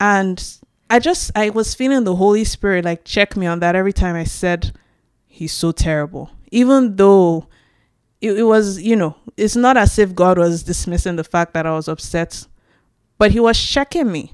And 0.00 0.44
I 0.90 0.98
just, 0.98 1.30
I 1.36 1.50
was 1.50 1.74
feeling 1.74 2.04
the 2.04 2.16
Holy 2.16 2.44
Spirit 2.44 2.84
like 2.84 3.04
check 3.04 3.36
me 3.36 3.46
on 3.46 3.60
that 3.60 3.76
every 3.76 3.92
time 3.92 4.16
I 4.16 4.24
said, 4.24 4.72
He's 5.38 5.52
so 5.52 5.70
terrible. 5.70 6.30
Even 6.50 6.96
though 6.96 7.46
it, 8.20 8.32
it 8.38 8.42
was, 8.42 8.82
you 8.82 8.96
know, 8.96 9.14
it's 9.36 9.54
not 9.54 9.76
as 9.76 9.96
if 9.96 10.12
God 10.12 10.36
was 10.36 10.64
dismissing 10.64 11.14
the 11.14 11.22
fact 11.22 11.54
that 11.54 11.64
I 11.64 11.70
was 11.70 11.86
upset, 11.86 12.44
but 13.18 13.30
He 13.30 13.38
was 13.38 13.56
checking 13.56 14.10
me. 14.10 14.32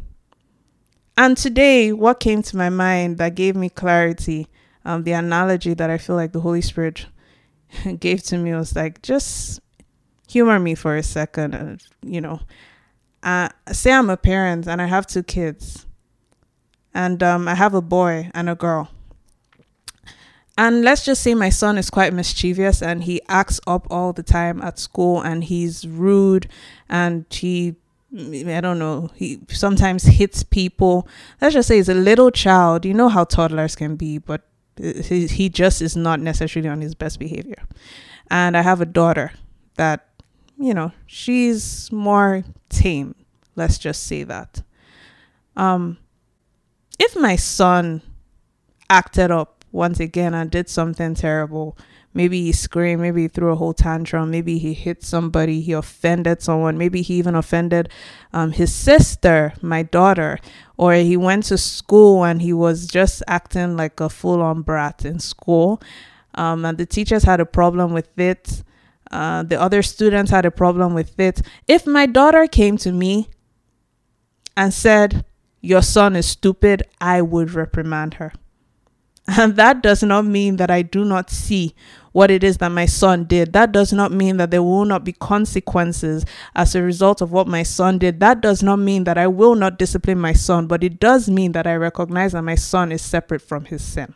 And 1.15 1.37
today, 1.37 1.93
what 1.93 2.21
came 2.21 2.41
to 2.45 2.57
my 2.57 2.71
mind 2.71 3.19
that 3.19 3.35
gave 3.35 3.55
me 3.55 3.69
clarity, 3.69 4.47
um, 4.87 5.03
the 5.03 5.13
analogy 5.13 5.75
that 5.75 5.91
I 5.91 5.99
feel 5.99 6.17
like 6.17 6.33
the 6.33 6.41
Holy 6.41 6.63
Spirit 6.63 7.05
gave 8.01 8.23
to 8.23 8.39
me 8.39 8.55
was 8.55 8.75
like, 8.75 9.03
just 9.03 9.61
humor 10.27 10.59
me 10.59 10.75
for 10.75 10.97
a 10.97 11.03
second. 11.03 11.55
Uh, 11.55 11.77
you 12.01 12.23
know, 12.23 12.41
uh, 13.23 13.51
say 13.71 13.93
I'm 13.93 14.09
a 14.09 14.17
parent 14.17 14.67
and 14.67 14.81
I 14.81 14.87
have 14.87 15.07
two 15.07 15.23
kids, 15.23 15.85
and 16.95 17.23
um, 17.23 17.47
I 17.47 17.57
have 17.57 17.75
a 17.75 17.83
boy 17.83 18.31
and 18.33 18.49
a 18.49 18.55
girl. 18.55 18.89
And 20.57 20.83
let's 20.83 21.05
just 21.05 21.23
say 21.23 21.35
my 21.35 21.49
son 21.49 21.79
is 21.79 21.91
quite 21.91 22.13
mischievous 22.13 22.81
and 22.81 23.05
he 23.05 23.21
acts 23.29 23.61
up 23.67 23.87
all 23.91 24.13
the 24.13 24.23
time 24.23 24.61
at 24.63 24.79
school 24.79 25.21
and 25.21 25.43
he's 25.45 25.87
rude 25.87 26.49
and 26.89 27.27
he 27.31 27.77
I 28.17 28.61
don't 28.61 28.79
know, 28.79 29.11
he 29.17 29.41
sometimes 29.49 30.05
hits 30.05 30.45
people. 30.45 31.09
Let's 31.41 31.55
just 31.55 31.67
say 31.67 31.77
he's 31.79 31.89
a 31.89 31.95
little 31.95 32.31
child. 32.31 32.85
You 32.85 32.95
know 32.95 33.09
how 33.09 33.25
toddlers 33.25 33.75
can 33.75 33.97
be, 33.97 34.19
but 34.19 34.43
he, 34.77 35.27
he 35.27 35.49
just 35.49 35.83
is 35.83 35.97
not 35.97 36.21
necessarily 36.21 36.69
on 36.69 36.81
his 36.81 36.95
best 36.95 37.19
behavior. 37.19 37.61
And 38.31 38.57
I 38.57 38.63
have 38.63 38.81
a 38.81 38.87
daughter 38.87 39.33
that 39.77 40.07
you 40.59 40.75
know, 40.75 40.93
she's 41.07 41.91
more 41.93 42.45
tame. 42.69 43.15
Let's 43.57 43.79
just 43.79 44.05
say 44.05 44.25
that. 44.25 44.63
Um, 45.57 45.99
if 46.99 47.17
my 47.17 47.37
son 47.37 48.03
acted 48.91 49.31
up 49.31 49.54
once 49.75 50.01
again 50.01 50.33
and 50.33 50.51
did 50.51 50.69
something 50.69 51.15
terrible, 51.15 51.77
maybe 52.15 52.41
he 52.43 52.53
screamed, 52.53 53.03
maybe 53.03 53.23
he 53.23 53.29
threw 53.29 53.51
a 53.51 53.57
whole 53.57 53.75
tantrum, 53.75 54.31
maybe 54.31 54.59
he 54.59 54.73
hit 54.73 55.03
somebody, 55.03 55.61
he 55.61 55.73
offended 55.73 56.41
someone, 56.41 56.79
maybe 56.79 57.03
he 57.03 57.15
even 57.15 57.35
offended 57.35 57.89
um, 58.33 58.53
his 58.53 58.73
sister, 58.73 59.53
my 59.61 59.83
daughter, 59.83 60.39
or 60.77 60.95
he 60.95 61.17
went 61.17 61.45
to 61.45 61.59
school 61.59 62.25
and 62.25 62.41
he 62.41 62.53
was 62.53 62.87
just 62.87 63.23
acting 63.27 63.77
like 63.77 64.01
a 64.01 64.09
full 64.09 64.41
on 64.41 64.63
brat 64.63 65.05
in 65.05 65.19
school. 65.19 65.83
Um, 66.37 66.65
and 66.65 66.79
the 66.79 66.87
teachers 66.87 67.25
had 67.25 67.41
a 67.41 67.47
problem 67.47 67.93
with 67.93 68.19
it 68.19 68.63
uh, 69.11 69.45
the 69.45 69.61
other 69.61 69.81
students 69.83 70.31
had 70.31 70.45
a 70.45 70.51
problem 70.51 70.93
with 70.93 71.19
it. 71.21 71.41
If 71.69 71.87
my 71.87 72.07
daughter 72.07 72.47
came 72.47 72.77
to 72.79 72.91
me 72.91 73.29
and 74.57 74.75
said, 74.75 75.25
Your 75.61 75.83
son 75.83 76.17
is 76.17 76.27
stupid, 76.27 76.83
I 77.01 77.23
would 77.23 77.53
reprimand 77.53 78.15
her. 78.15 78.33
And 79.27 79.57
that 79.57 79.83
does 79.83 80.03
not 80.03 80.25
mean 80.25 80.57
that 80.57 80.71
I 80.71 80.83
do 80.83 81.05
not 81.05 81.31
see 81.31 81.75
what 82.13 82.31
it 82.31 82.45
is 82.45 82.59
that 82.59 82.69
my 82.69 82.87
son 82.87 83.25
did. 83.25 83.53
That 83.53 83.73
does 83.73 83.93
not 83.93 84.13
mean 84.13 84.37
that 84.37 84.51
there 84.51 84.63
will 84.63 84.85
not 84.85 85.05
be 85.05 85.13
consequences 85.13 86.25
as 86.55 86.75
a 86.75 86.83
result 86.83 87.21
of 87.21 87.33
what 87.33 87.49
my 87.49 87.63
son 87.63 87.99
did. 87.99 88.21
That 88.21 88.41
does 88.41 88.63
not 88.63 88.79
mean 88.79 89.05
that 89.05 89.19
I 89.19 89.27
will 89.27 89.55
not 89.55 89.79
discipline 89.79 90.21
my 90.21 90.33
son, 90.33 90.67
but 90.67 90.85
it 90.85 91.01
does 91.01 91.29
mean 91.29 91.53
that 91.53 91.67
I 91.67 91.75
recognize 91.75 92.33
that 92.33 92.43
my 92.43 92.55
son 92.55 92.93
is 92.93 93.03
separate 93.03 93.43
from 93.43 93.65
his 93.65 93.83
sin. 93.83 94.15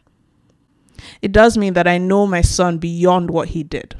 It 1.23 1.33
does 1.33 1.59
mean 1.59 1.75
that 1.75 1.89
I 1.89 1.99
know 1.99 2.27
my 2.27 2.43
son 2.43 2.79
beyond 2.79 3.31
what 3.31 3.49
he 3.49 3.63
did 3.63 3.97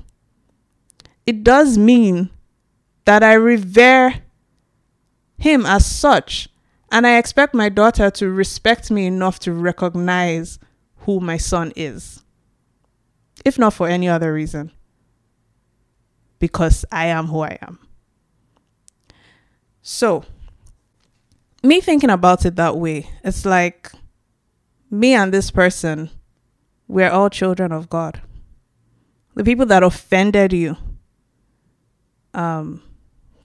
it 1.29 1.45
does 1.45 1.77
mean 1.77 2.31
that 3.05 3.23
I 3.23 3.35
revere 3.35 4.23
him 5.37 5.67
as 5.67 5.85
such. 5.85 6.49
And 6.91 7.07
I 7.07 7.19
expect 7.19 7.53
my 7.53 7.69
daughter 7.69 8.11
to 8.13 8.31
respect 8.31 8.91
me 8.91 9.05
enough 9.05 9.39
to 9.41 9.53
recognize 9.53 10.59
who 11.09 11.21
my 11.21 11.39
son 11.39 11.73
is. 11.75 12.23
If 13.43 13.59
not 13.59 13.73
for 13.73 13.89
any 13.89 14.11
other 14.11 14.31
reason. 14.31 14.71
Because 16.39 16.85
I 16.93 17.07
am 17.07 17.29
who 17.29 17.41
I 17.41 17.57
am. 17.63 17.79
So, 19.81 20.27
me 21.63 21.81
thinking 21.81 22.11
about 22.11 22.45
it 22.45 22.57
that 22.57 22.77
way, 22.77 23.09
it's 23.25 23.47
like 23.47 23.91
me 24.91 25.15
and 25.15 25.33
this 25.33 25.51
person, 25.51 26.11
we're 26.87 27.09
all 27.09 27.31
children 27.31 27.73
of 27.73 27.89
God. 27.89 28.21
The 29.35 29.45
people 29.45 29.65
that 29.65 29.83
offended 29.83 30.53
you, 30.53 30.77
um, 32.35 32.83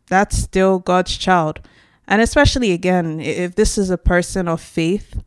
that's 0.07 0.35
still 0.35 0.79
God's 0.79 1.15
child. 1.15 1.61
And 2.09 2.21
especially 2.21 2.73
again, 2.73 3.21
if 3.21 3.55
this 3.55 3.77
is 3.77 3.89
a 3.89 3.97
person 3.97 4.49
of 4.49 4.59
faith, 4.59 5.23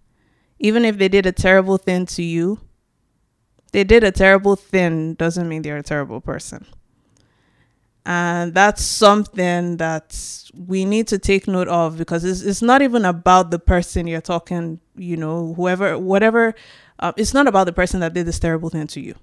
even 0.59 0.85
if 0.85 0.99
they 0.99 1.09
did 1.09 1.27
a 1.27 1.33
terrible 1.33 1.79
thing 1.79 2.07
to 2.07 2.23
you, 2.23 2.61
they 3.73 3.85
did 3.85 4.05
a 4.05 4.11
terrible 4.11 4.57
thing 4.57 5.15
doesn't 5.15 5.49
mean 5.49 5.63
they're 5.63 5.77
a 5.77 5.83
terrible 5.83 6.21
person. 6.21 6.67
And 8.07 8.55
that's 8.55 8.83
something 8.83 9.79
that 9.79 10.17
we 10.55 10.85
need 10.85 11.09
to 11.09 11.19
take 11.19 11.49
note 11.49 11.67
of 11.69 11.99
because 11.99 12.25
it's, 12.25 12.43
it's 12.43 12.63
not 12.63 12.81
even 12.81 13.05
about 13.05 13.51
the 13.51 13.59
person 13.59 14.07
you're 14.07 14.21
talking, 14.21 14.81
you 14.95 15.17
know, 15.17 15.55
whoever, 15.55 15.99
whatever. 15.99 16.55
Uh, 17.01 17.13
it's 17.17 17.35
not 17.35 17.49
about 17.49 17.65
the 17.65 17.73
person 17.73 18.01
that 18.01 18.15
did 18.15 18.27
this 18.27 18.39
terrible 18.39 18.71
thing 18.71 18.87
to 18.87 19.01
you. 19.01 19.17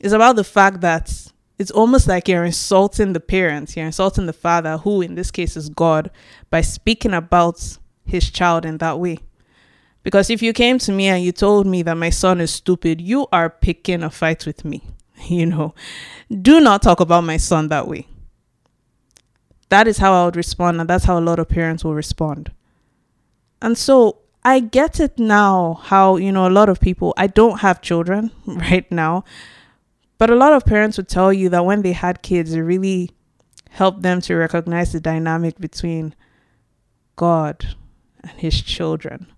It's 0.00 0.12
about 0.14 0.36
the 0.36 0.44
fact 0.44 0.80
that 0.82 1.32
it's 1.58 1.70
almost 1.72 2.06
like 2.06 2.28
you're 2.28 2.44
insulting 2.44 3.12
the 3.12 3.20
parents, 3.20 3.76
you're 3.76 3.86
insulting 3.86 4.26
the 4.26 4.32
father, 4.32 4.78
who 4.78 5.02
in 5.02 5.16
this 5.16 5.30
case 5.30 5.56
is 5.56 5.68
God, 5.68 6.10
by 6.50 6.60
speaking 6.60 7.12
about 7.12 7.78
his 8.04 8.30
child 8.30 8.64
in 8.64 8.78
that 8.78 8.98
way. 8.98 9.18
Because 10.02 10.30
if 10.30 10.42
you 10.42 10.52
came 10.52 10.78
to 10.78 10.92
me 10.92 11.06
and 11.08 11.22
you 11.22 11.32
told 11.32 11.66
me 11.66 11.82
that 11.82 11.96
my 11.96 12.10
son 12.10 12.40
is 12.40 12.52
stupid, 12.52 13.00
you 13.00 13.26
are 13.32 13.48
picking 13.48 14.02
a 14.02 14.10
fight 14.10 14.46
with 14.46 14.64
me. 14.64 14.82
You 15.28 15.46
know, 15.46 15.72
do 16.28 16.60
not 16.60 16.82
talk 16.82 16.98
about 16.98 17.22
my 17.22 17.36
son 17.36 17.68
that 17.68 17.86
way. 17.86 18.08
That 19.68 19.86
is 19.86 19.98
how 19.98 20.12
I 20.14 20.24
would 20.24 20.34
respond, 20.34 20.80
and 20.80 20.90
that's 20.90 21.04
how 21.04 21.16
a 21.16 21.20
lot 21.20 21.38
of 21.38 21.48
parents 21.48 21.84
will 21.84 21.94
respond. 21.94 22.50
And 23.60 23.78
so 23.78 24.18
I 24.44 24.58
get 24.58 24.98
it 24.98 25.18
now 25.18 25.74
how, 25.84 26.16
you 26.16 26.32
know, 26.32 26.48
a 26.48 26.50
lot 26.50 26.68
of 26.68 26.80
people, 26.80 27.14
I 27.16 27.28
don't 27.28 27.60
have 27.60 27.80
children 27.80 28.32
right 28.46 28.90
now, 28.90 29.24
but 30.18 30.30
a 30.30 30.34
lot 30.34 30.52
of 30.52 30.64
parents 30.64 30.96
would 30.96 31.08
tell 31.08 31.32
you 31.32 31.48
that 31.50 31.64
when 31.64 31.82
they 31.82 31.92
had 31.92 32.22
kids, 32.22 32.52
it 32.52 32.60
really 32.60 33.10
helped 33.70 34.02
them 34.02 34.20
to 34.22 34.34
recognize 34.34 34.92
the 34.92 35.00
dynamic 35.00 35.58
between 35.58 36.14
God 37.16 37.76
and 38.22 38.32
His 38.32 38.60
children. 38.60 39.32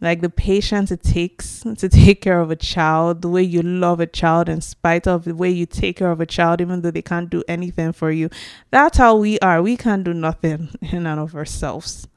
Like 0.00 0.22
the 0.22 0.30
patience 0.30 0.90
it 0.90 1.02
takes 1.02 1.60
to 1.60 1.88
take 1.88 2.22
care 2.22 2.40
of 2.40 2.50
a 2.50 2.56
child, 2.56 3.20
the 3.20 3.28
way 3.28 3.42
you 3.42 3.62
love 3.62 4.00
a 4.00 4.06
child 4.06 4.48
in 4.48 4.60
spite 4.62 5.06
of 5.06 5.24
the 5.24 5.34
way 5.34 5.50
you 5.50 5.66
take 5.66 5.98
care 5.98 6.10
of 6.10 6.20
a 6.20 6.26
child, 6.26 6.60
even 6.60 6.80
though 6.80 6.90
they 6.90 7.02
can't 7.02 7.28
do 7.28 7.42
anything 7.46 7.92
for 7.92 8.10
you. 8.10 8.30
That's 8.70 8.96
how 8.96 9.16
we 9.16 9.38
are. 9.40 9.60
We 9.62 9.76
can't 9.76 10.04
do 10.04 10.14
nothing 10.14 10.70
in 10.80 11.06
and 11.06 11.20
of 11.20 11.34
ourselves. 11.34 12.08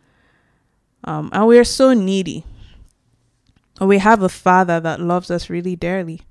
Um, 1.03 1.29
and 1.33 1.45
we're 1.47 1.65
so 1.65 1.93
needy. 1.93 2.45
We 3.81 3.97
have 3.97 4.21
a 4.21 4.29
father 4.29 4.79
that 4.79 5.01
loves 5.01 5.29
us 5.29 5.49
really 5.49 5.75
dearly 5.75 6.21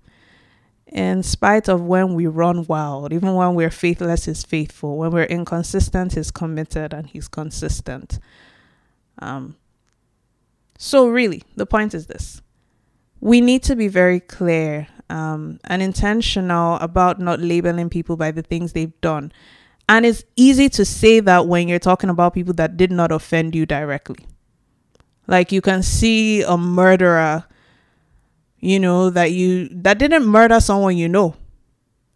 in 0.93 1.23
spite 1.23 1.69
of 1.69 1.81
when 1.81 2.15
we 2.15 2.27
run 2.27 2.67
wild, 2.67 3.13
even 3.13 3.35
when 3.35 3.55
we're 3.55 3.71
faithless, 3.71 4.29
is 4.29 4.45
faithful. 4.45 4.99
When 4.99 5.11
we're 5.11 5.25
inconsistent, 5.25 6.15
he's 6.15 6.31
committed 6.31 6.93
and 6.93 7.07
he's 7.07 7.29
consistent. 7.29 8.19
Um, 9.19 9.57
so, 10.85 11.07
really, 11.07 11.45
the 11.55 11.65
point 11.65 11.95
is 11.95 12.09
this 12.09 12.43
we 13.21 13.41
need 13.41 13.63
to 13.63 13.77
be 13.77 13.87
very 13.87 14.19
clear 14.19 14.89
um, 15.09 15.61
and 15.63 15.81
intentional 15.81 16.75
about 16.79 17.21
not 17.21 17.39
labeling 17.39 17.89
people 17.89 18.17
by 18.17 18.33
the 18.33 18.43
things 18.43 18.73
they've 18.73 19.01
done. 19.01 19.31
And 19.89 20.05
it's 20.05 20.25
easy 20.35 20.69
to 20.71 20.85
say 20.85 21.21
that 21.21 21.47
when 21.47 21.69
you're 21.69 21.79
talking 21.79 22.11
about 22.11 22.35
people 22.35 22.53
that 22.55 22.77
did 22.77 22.91
not 22.91 23.13
offend 23.13 23.55
you 23.55 23.65
directly. 23.65 24.27
Like 25.29 25.53
you 25.53 25.61
can 25.61 25.85
see 25.85 26.43
a 26.43 26.59
murderer 26.59 27.45
you 28.59 28.81
know, 28.81 29.09
that 29.11 29.31
you 29.31 29.69
that 29.71 29.99
didn't 29.99 30.27
murder 30.27 30.59
someone 30.59 30.97
you 30.97 31.09
know. 31.09 31.37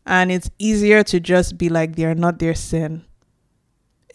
And 0.06 0.32
it's 0.32 0.50
easier 0.58 1.04
to 1.04 1.20
just 1.20 1.56
be 1.56 1.68
like 1.68 1.94
they're 1.94 2.16
not 2.16 2.40
their 2.40 2.56
sin. 2.56 3.05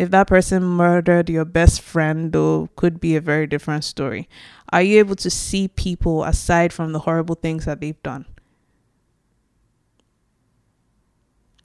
If 0.02 0.10
that 0.10 0.26
person 0.26 0.64
murdered 0.64 1.30
your 1.30 1.46
best 1.46 1.80
friend, 1.82 2.34
though, 2.34 2.70
could 2.76 3.00
be 3.00 3.16
a 3.16 3.22
very 3.22 3.46
different 3.46 3.84
story. 3.84 4.28
Are 4.74 4.82
you 4.82 4.98
able 4.98 5.16
to 5.18 5.30
see 5.30 5.68
people 5.68 6.24
aside 6.24 6.74
from 6.74 6.92
the 6.92 7.00
horrible 7.00 7.36
things 7.36 7.66
that 7.66 7.82
they've 7.82 8.02
done? 8.02 8.26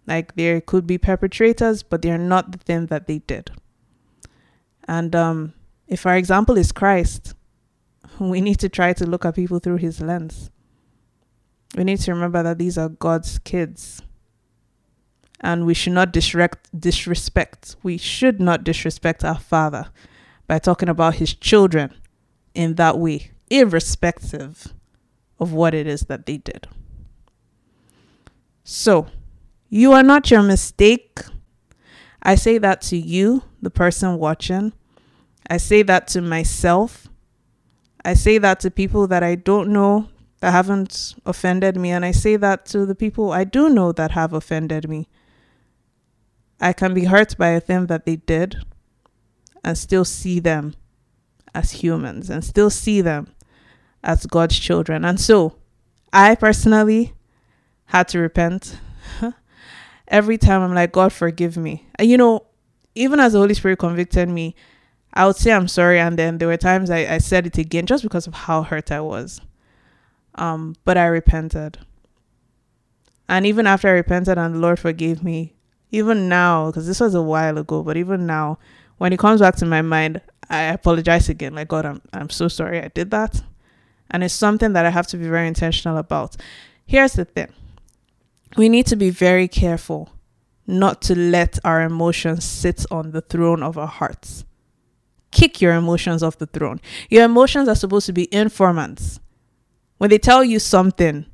Like 0.07 0.35
there 0.35 0.61
could 0.61 0.87
be 0.87 0.99
perpetrators, 0.99 1.83
but 1.83 2.03
they're 2.03 2.19
not 2.19 2.53
the 2.53 2.59
thing 2.59 2.87
that 2.87 3.07
they 3.07 3.21
did. 3.21 3.53
And 4.87 5.17
um, 5.17 5.55
if 5.89 6.05
our 6.05 6.17
example 6.17 6.59
is 6.59 6.73
Christ, 6.73 7.35
we 8.21 8.43
need 8.43 8.59
to 8.59 8.69
try 8.69 8.93
to 8.93 9.07
look 9.07 9.25
at 9.25 9.35
people 9.35 9.61
through 9.61 9.79
his 9.79 10.03
lens 10.03 10.51
we 11.77 11.85
need 11.85 12.01
to 12.01 12.13
remember 12.13 12.43
that 12.43 12.59
these 12.59 12.79
are 12.79 12.89
God's 12.89 13.39
kids. 13.41 14.03
And 15.41 15.67
we 15.67 15.75
should 15.75 15.93
not 15.93 16.13
disrespect, 16.13 16.69
disrespect. 16.79 17.77
We 17.83 17.99
should 17.99 18.41
not 18.41 18.65
disrespect 18.65 19.25
our 19.25 19.39
Father 19.39 19.89
by 20.47 20.59
talking 20.59 20.89
about 20.89 21.17
His 21.17 21.35
children 21.35 21.95
in 22.55 22.77
that 22.77 22.99
way, 22.99 23.33
irrespective 23.51 24.73
of 25.39 25.53
what 25.53 25.75
it 25.75 25.87
is 25.87 26.03
that 26.03 26.27
they 26.27 26.39
did. 26.39 26.67
So, 28.65 29.07
you 29.69 29.93
are 29.93 30.03
not 30.03 30.31
your 30.31 30.43
mistake. 30.43 31.21
I 32.23 32.35
say 32.35 32.59
that 32.59 32.81
to 32.83 32.97
you, 32.97 33.43
the 33.61 33.71
person 33.71 34.19
watching. 34.19 34.73
I 35.49 35.59
say 35.59 35.83
that 35.83 36.09
to 36.09 36.21
myself. 36.21 37.09
I 38.05 38.15
say 38.15 38.39
that 38.39 38.61
to 38.61 38.71
people 38.71 39.07
that 39.09 39.23
I 39.23 39.35
don't 39.35 39.69
know 39.69 40.09
that 40.41 40.53
haven't 40.53 41.15
offended 41.25 41.77
me. 41.77 41.91
And 41.91 42.05
I 42.05 42.11
say 42.11 42.37
that 42.37 42.67
to 42.67 42.87
the 42.87 42.95
people 42.95 43.33
I 43.33 43.45
do 43.45 43.69
know 43.69 43.93
that 43.93 44.13
have 44.13 44.33
offended 44.33 44.89
me. 44.89 45.09
I 46.61 46.73
can 46.73 46.95
be 46.95 47.05
hurt 47.05 47.37
by 47.37 47.49
a 47.49 47.61
thing 47.61 47.87
that 47.87 48.07
they 48.07 48.17
did 48.17 48.57
and 49.63 49.77
still 49.77 50.05
see 50.05 50.41
them 50.41 50.75
as 51.55 51.73
humans 51.73 52.31
and 52.31 52.45
still 52.45 52.71
see 52.71 53.01
them 53.01 53.29
as 54.03 54.27
God's 54.27 54.59
children. 54.59 55.05
And 55.05 55.21
so 55.21 55.57
I 56.13 56.35
personally 56.35 57.15
had 57.87 58.09
to 58.09 58.19
repent. 58.19 58.79
Every 60.09 60.39
time 60.39 60.63
I'm 60.63 60.75
like, 60.75 60.93
God, 60.93 61.13
forgive 61.13 61.57
me. 61.57 61.87
And 61.97 62.09
you 62.09 62.17
know, 62.17 62.47
even 62.95 63.21
as 63.21 63.33
the 63.33 63.39
Holy 63.39 63.55
Spirit 63.55 63.79
convicted 63.79 64.29
me, 64.29 64.55
I 65.13 65.27
would 65.27 65.37
say 65.37 65.53
I'm 65.53 65.69
sorry. 65.69 65.99
And 65.99 66.19
then 66.19 66.39
there 66.39 66.49
were 66.49 66.57
times 66.57 66.91
I, 66.91 66.99
I 67.15 67.19
said 67.19 67.47
it 67.47 67.59
again 67.59 67.87
just 67.87 68.03
because 68.03 68.27
of 68.27 68.35
how 68.35 68.63
hurt 68.63 68.93
I 68.93 69.01
was. 69.01 69.41
Um, 70.37 70.77
but 70.85 70.97
I 70.97 71.07
repented. 71.07 71.79
And 73.29 73.45
even 73.45 73.67
after 73.67 73.89
I 73.89 73.93
repented 73.93 74.39
and 74.39 74.55
the 74.55 74.59
Lord 74.59 74.79
forgave 74.79 75.25
me, 75.25 75.56
even 75.97 76.29
now, 76.29 76.67
because 76.67 76.87
this 76.87 77.01
was 77.01 77.15
a 77.15 77.23
while 77.23 77.59
ago, 77.59 77.83
but 77.83 77.97
even 77.97 78.27
now, 78.27 78.59
when 78.99 79.13
it 79.13 79.19
comes 79.19 79.41
back 79.41 79.57
to 79.57 79.67
my 79.67 79.83
mind, 79.83 80.21
I 80.49 80.65
apologize 80.65 81.29
again. 81.29 81.55
Like, 81.55 81.69
God, 81.69 81.87
I'm, 81.87 82.03
I'm 82.13 82.31
so 82.31 82.49
sorry 82.49 82.83
I 82.83 82.89
did 82.89 83.11
that. 83.11 83.43
And 84.11 84.23
it's 84.23 84.35
something 84.35 84.73
that 84.75 84.87
I 84.87 84.91
have 84.91 85.07
to 85.09 85.17
be 85.17 85.29
very 85.29 85.49
intentional 85.49 85.97
about. 85.97 86.37
Here's 86.87 87.15
the 87.15 87.25
thing 87.25 87.53
we 88.57 88.69
need 88.69 88.87
to 88.87 88.97
be 88.97 89.11
very 89.11 89.49
careful 89.49 90.11
not 90.67 91.03
to 91.03 91.15
let 91.15 91.59
our 91.65 91.83
emotions 91.83 92.45
sit 92.45 92.85
on 92.91 93.13
the 93.13 93.21
throne 93.21 93.63
of 93.63 93.77
our 93.79 93.87
hearts. 93.87 94.45
Kick 95.31 95.61
your 95.61 95.75
emotions 95.75 96.23
off 96.23 96.39
the 96.39 96.47
throne. 96.47 96.81
Your 97.11 97.25
emotions 97.25 97.69
are 97.69 97.75
supposed 97.75 98.07
to 98.07 98.13
be 98.13 98.33
informants. 98.33 99.21
When 99.99 100.11
they 100.11 100.19
tell 100.19 100.45
you 100.45 100.59
something, 100.59 101.27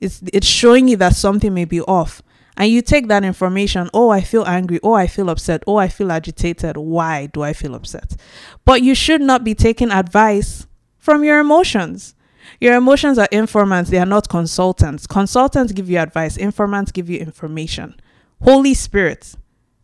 it's 0.00 0.22
it's 0.32 0.46
showing 0.46 0.88
you 0.88 0.96
that 0.96 1.16
something 1.16 1.52
may 1.52 1.64
be 1.64 1.80
off. 1.82 2.22
And 2.58 2.72
you 2.72 2.82
take 2.82 3.06
that 3.06 3.24
information, 3.24 3.88
oh, 3.94 4.10
I 4.10 4.20
feel 4.20 4.44
angry, 4.44 4.80
oh, 4.82 4.92
I 4.92 5.06
feel 5.06 5.30
upset, 5.30 5.62
oh, 5.68 5.76
I 5.76 5.86
feel 5.86 6.10
agitated. 6.10 6.76
Why 6.76 7.26
do 7.26 7.42
I 7.42 7.52
feel 7.52 7.76
upset? 7.76 8.16
But 8.64 8.82
you 8.82 8.96
should 8.96 9.20
not 9.20 9.44
be 9.44 9.54
taking 9.54 9.92
advice 9.92 10.66
from 10.98 11.22
your 11.22 11.38
emotions. 11.38 12.16
Your 12.60 12.74
emotions 12.74 13.16
are 13.16 13.28
informants, 13.30 13.90
they 13.90 13.98
are 13.98 14.04
not 14.04 14.28
consultants. 14.28 15.06
Consultants 15.06 15.72
give 15.72 15.88
you 15.88 15.98
advice, 15.98 16.36
informants 16.36 16.90
give 16.90 17.08
you 17.08 17.20
information. 17.20 17.94
Holy 18.42 18.74
Spirit 18.74 19.36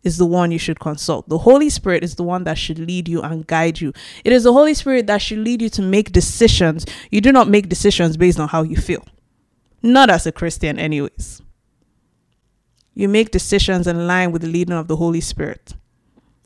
is 0.03 0.17
the 0.17 0.25
one 0.25 0.51
you 0.51 0.59
should 0.59 0.81
consult. 0.81 1.29
The 1.29 1.37
Holy 1.37 1.69
Spirit 1.69 2.03
is 2.03 2.15
the 2.15 2.23
one 2.23 2.43
that 2.43 2.57
should 2.57 2.79
lead 2.79 3.07
you 3.07 3.21
and 3.21 3.47
guide 3.47 3.79
you. 3.79 3.93
It 4.25 4.33
is 4.33 4.43
the 4.43 4.51
Holy 4.51 4.73
Spirit 4.73 5.07
that 5.07 5.21
should 5.21 5.39
lead 5.39 5.61
you 5.61 5.69
to 5.69 5.81
make 5.81 6.11
decisions. 6.11 6.85
You 7.09 7.21
do 7.21 7.31
not 7.31 7.47
make 7.47 7.69
decisions 7.69 8.17
based 8.17 8.39
on 8.39 8.49
how 8.49 8.63
you 8.63 8.75
feel. 8.75 9.05
Not 9.81 10.09
as 10.09 10.27
a 10.27 10.33
Christian, 10.33 10.77
anyways. 10.77 11.41
You 12.95 13.09
make 13.09 13.31
decisions 13.31 13.87
in 13.87 14.07
line 14.07 14.31
with 14.31 14.41
the 14.41 14.47
leading 14.47 14.73
of 14.73 14.87
the 14.87 14.95
Holy 14.95 15.19
Spirit, 15.19 15.75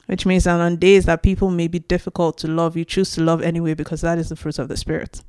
which 0.08 0.26
means 0.26 0.46
that 0.46 0.60
on 0.60 0.78
days 0.78 1.06
that 1.06 1.22
people 1.22 1.52
may 1.52 1.68
be 1.68 1.80
difficult 1.80 2.40
to 2.40 2.48
love, 2.48 2.76
you 2.76 2.84
choose 2.84 3.12
to 3.12 3.24
love 3.24 3.42
anyway 3.44 3.76
because 3.76 4.02
that 4.02 4.18
is 4.18 4.30
the 4.30 4.36
fruit 4.36 4.58
of 4.58 4.68
the 4.68 4.76
Spirit. 4.76 5.24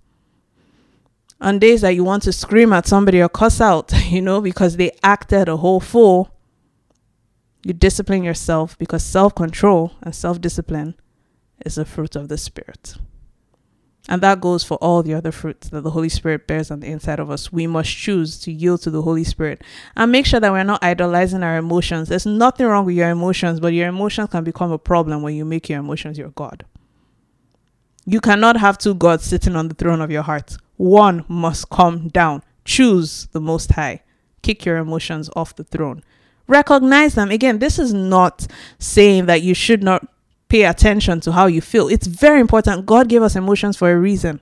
On 1.43 1.59
days 1.59 1.83
that 1.83 1.95
you 1.95 2.05
want 2.05 2.23
to 2.25 2.33
scream 2.33 2.73
at 2.73 2.87
somebody 2.87 3.21
or 3.21 3.29
cuss 3.29 3.61
out, 3.61 3.93
you 4.07 4.23
know, 4.23 4.41
because 4.41 4.77
they 4.77 4.91
acted 5.03 5.49
a 5.49 5.59
whole 5.59 5.81
fool, 5.81 6.35
you 7.65 7.75
discipline 7.75 8.25
yourself 8.25 8.79
because 8.79 9.05
self 9.05 9.35
control 9.35 9.93
and 10.03 10.15
self 10.15 10.41
discipline 10.41 10.95
is 11.67 11.77
a 11.77 11.85
fruit 11.85 12.17
of 12.17 12.29
the 12.29 12.39
Spirit. 12.39 12.97
And 14.09 14.23
that 14.23 14.41
goes 14.41 14.65
for 14.65 14.77
all 14.79 15.03
the 15.03 15.15
other 15.15 15.31
fruits 15.31 15.69
that 15.69 15.83
the 15.83 15.91
Holy 15.91 16.09
Spirit 16.09 16.47
bears 16.47 16.71
on 16.71 16.81
the 16.81 16.89
inside 16.89 17.21
of 17.21 17.31
us. 17.31 17.53
We 17.53 17.67
must 17.67 17.91
choose 17.95 18.39
to 18.41 18.53
yield 18.53 18.83
to 18.83 18.91
the 18.91 19.03
Holy 19.03 19.25
Spirit 19.25 19.63
and 19.95 20.11
make 20.11 20.27
sure 20.27 20.41
that 20.41 20.51
we're 20.51 20.65
not 20.65 20.83
idolizing 20.83 21.43
our 21.43 21.59
emotions. 21.59 22.09
There's 22.09 22.27
nothing 22.27 22.67
wrong 22.67 22.87
with 22.87 22.97
your 22.97 23.11
emotions, 23.11 23.61
but 23.61 23.73
your 23.73 23.89
emotions 23.89 24.31
can 24.31 24.43
become 24.43 24.73
a 24.73 24.79
problem 24.79 25.23
when 25.23 25.35
you 25.35 25.45
make 25.45 25.69
your 25.69 25.79
emotions 25.81 26.19
your 26.19 26.31
God. 26.31 26.65
You 28.07 28.21
cannot 28.21 28.57
have 28.57 28.79
two 28.79 28.95
gods 28.95 29.25
sitting 29.25 29.55
on 29.55 29.69
the 29.69 29.75
throne 29.75 30.01
of 30.01 30.11
your 30.11 30.23
heart. 30.23 30.57
One 30.77 31.25
must 31.29 31.69
come 31.71 32.09
down. 32.09 32.43
choose 32.65 33.27
the 33.33 33.41
Most 33.41 33.73
High. 33.73 34.03
Kick 34.43 34.65
your 34.65 34.79
emotions 34.79 35.29
off 35.37 35.55
the 35.57 35.65
throne. 35.65 36.03
Recognize 36.47 37.15
them. 37.15 37.31
Again, 37.31 37.59
this 37.59 37.79
is 37.79 37.93
not 37.93 38.47
saying 38.79 39.27
that 39.27 39.43
you 39.43 39.55
should 39.55 39.83
not 39.83 40.07
pay 40.51 40.65
attention 40.65 41.21
to 41.21 41.33
how 41.33 41.47
you 41.47 41.63
feel. 41.63 41.89
It's 41.89 42.07
very 42.07 42.41
important. 42.41 42.85
God 42.85 43.09
gave 43.09 43.23
us 43.23 43.37
emotions 43.37 43.77
for 43.77 43.91
a 43.91 43.99
reason, 43.99 44.41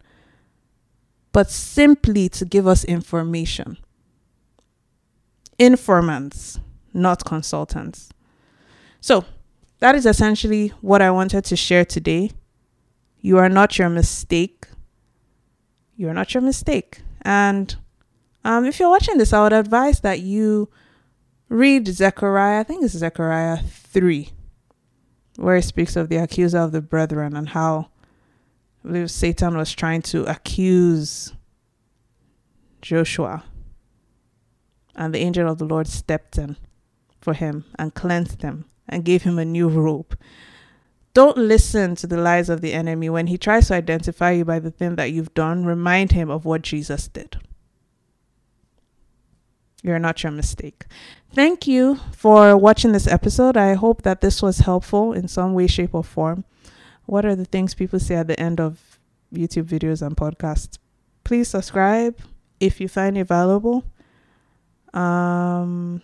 but 1.33 1.51
simply 1.51 2.29
to 2.31 2.45
give 2.45 2.67
us 2.67 2.85
information. 2.85 3.77
Informants, 5.59 6.59
not 6.93 7.25
consultants. 7.25 8.11
So, 9.01 9.25
that 9.81 9.95
is 9.95 10.07
essentially 10.07 10.69
what 10.81 11.03
I 11.03 11.11
wanted 11.13 11.45
to 11.45 11.57
share 11.57 11.85
today. 11.85 12.33
You 13.21 13.39
are 13.39 13.49
not 13.49 13.79
your 13.79 13.89
mistake. 13.89 14.67
You 15.95 16.09
are 16.09 16.15
not 16.15 16.35
your 16.35 16.41
mistake. 16.41 17.03
And 17.23 17.77
um, 18.45 18.65
if 18.65 18.81
you're 18.81 18.89
watching 18.89 19.19
this, 19.19 19.33
I 19.33 19.43
would 19.43 19.53
advise 19.53 20.01
that 20.01 20.21
you 20.21 20.69
read 21.49 21.87
Zechariah, 21.87 22.61
I 22.61 22.63
think 22.63 22.85
it's 22.85 22.95
Zechariah 22.95 23.59
3, 23.59 24.31
where 25.39 25.55
he 25.55 25.63
speaks 25.63 25.95
of 25.95 26.09
the 26.09 26.17
accuser 26.17 26.59
of 26.59 26.73
the 26.73 26.83
brethren 26.83 27.37
and 27.37 27.51
how 27.51 27.89
I 28.85 28.89
believe 28.89 29.11
Satan 29.11 29.57
was 29.57 29.73
trying 29.73 30.03
to 30.03 30.25
accuse 30.25 31.33
Joshua. 32.83 33.45
And 34.97 35.15
the 35.15 35.21
angel 35.21 35.49
of 35.49 35.59
the 35.59 35.65
Lord 35.65 35.87
stepped 35.87 36.39
in 36.39 36.57
for 37.21 37.35
him 37.35 37.65
and 37.79 37.95
cleansed 37.95 38.43
him 38.43 38.65
and 38.89 39.05
gave 39.05 39.23
him 39.23 39.39
a 39.39 39.45
new 39.45 39.69
robe. 39.69 40.19
Don't 41.15 41.39
listen 41.39 41.95
to 41.97 42.09
the 42.09 42.17
lies 42.17 42.49
of 42.49 42.61
the 42.61 42.73
enemy. 42.73 43.09
When 43.09 43.29
he 43.29 43.39
tries 43.39 43.69
to 43.69 43.75
identify 43.75 44.33
you 44.33 44.45
by 44.45 44.59
the 44.59 44.73
thing 44.73 44.97
that 44.97 45.13
you've 45.13 45.35
done, 45.35 45.65
remind 45.65 46.13
him 46.13 46.31
of 46.31 46.45
what 46.45 46.63
Jesus 46.63 47.07
did. 47.07 47.37
You're 49.83 49.99
not 49.99 50.23
your 50.23 50.33
mistake. 50.33 50.87
Thank 51.33 51.67
you 51.67 51.97
for 52.13 52.57
watching 52.57 52.93
this 52.93 53.07
episode. 53.07 53.57
I 53.57 53.75
hope 53.75 54.03
that 54.03 54.21
this 54.21 54.43
was 54.43 54.59
helpful 54.59 55.13
in 55.13 55.29
some 55.29 55.55
way, 55.55 55.67
shape, 55.67 55.95
or 55.95 56.03
form. 56.03 56.45
What 57.07 57.25
are 57.25 57.37
the 57.37 57.45
things 57.45 57.75
people 57.75 58.01
say 58.01 58.17
at 58.17 58.27
the 58.27 58.39
end 58.39 58.61
of 58.61 58.99
YouTube 59.33 59.65
videos 59.65 60.05
and 60.05 60.17
podcasts? 60.17 60.79
Please 61.25 61.49
subscribe 61.49 62.19
if 62.61 62.81
you 62.81 62.89
find 62.89 63.17
it 63.17 63.25
valuable. 63.25 63.85
Um, 64.93 66.03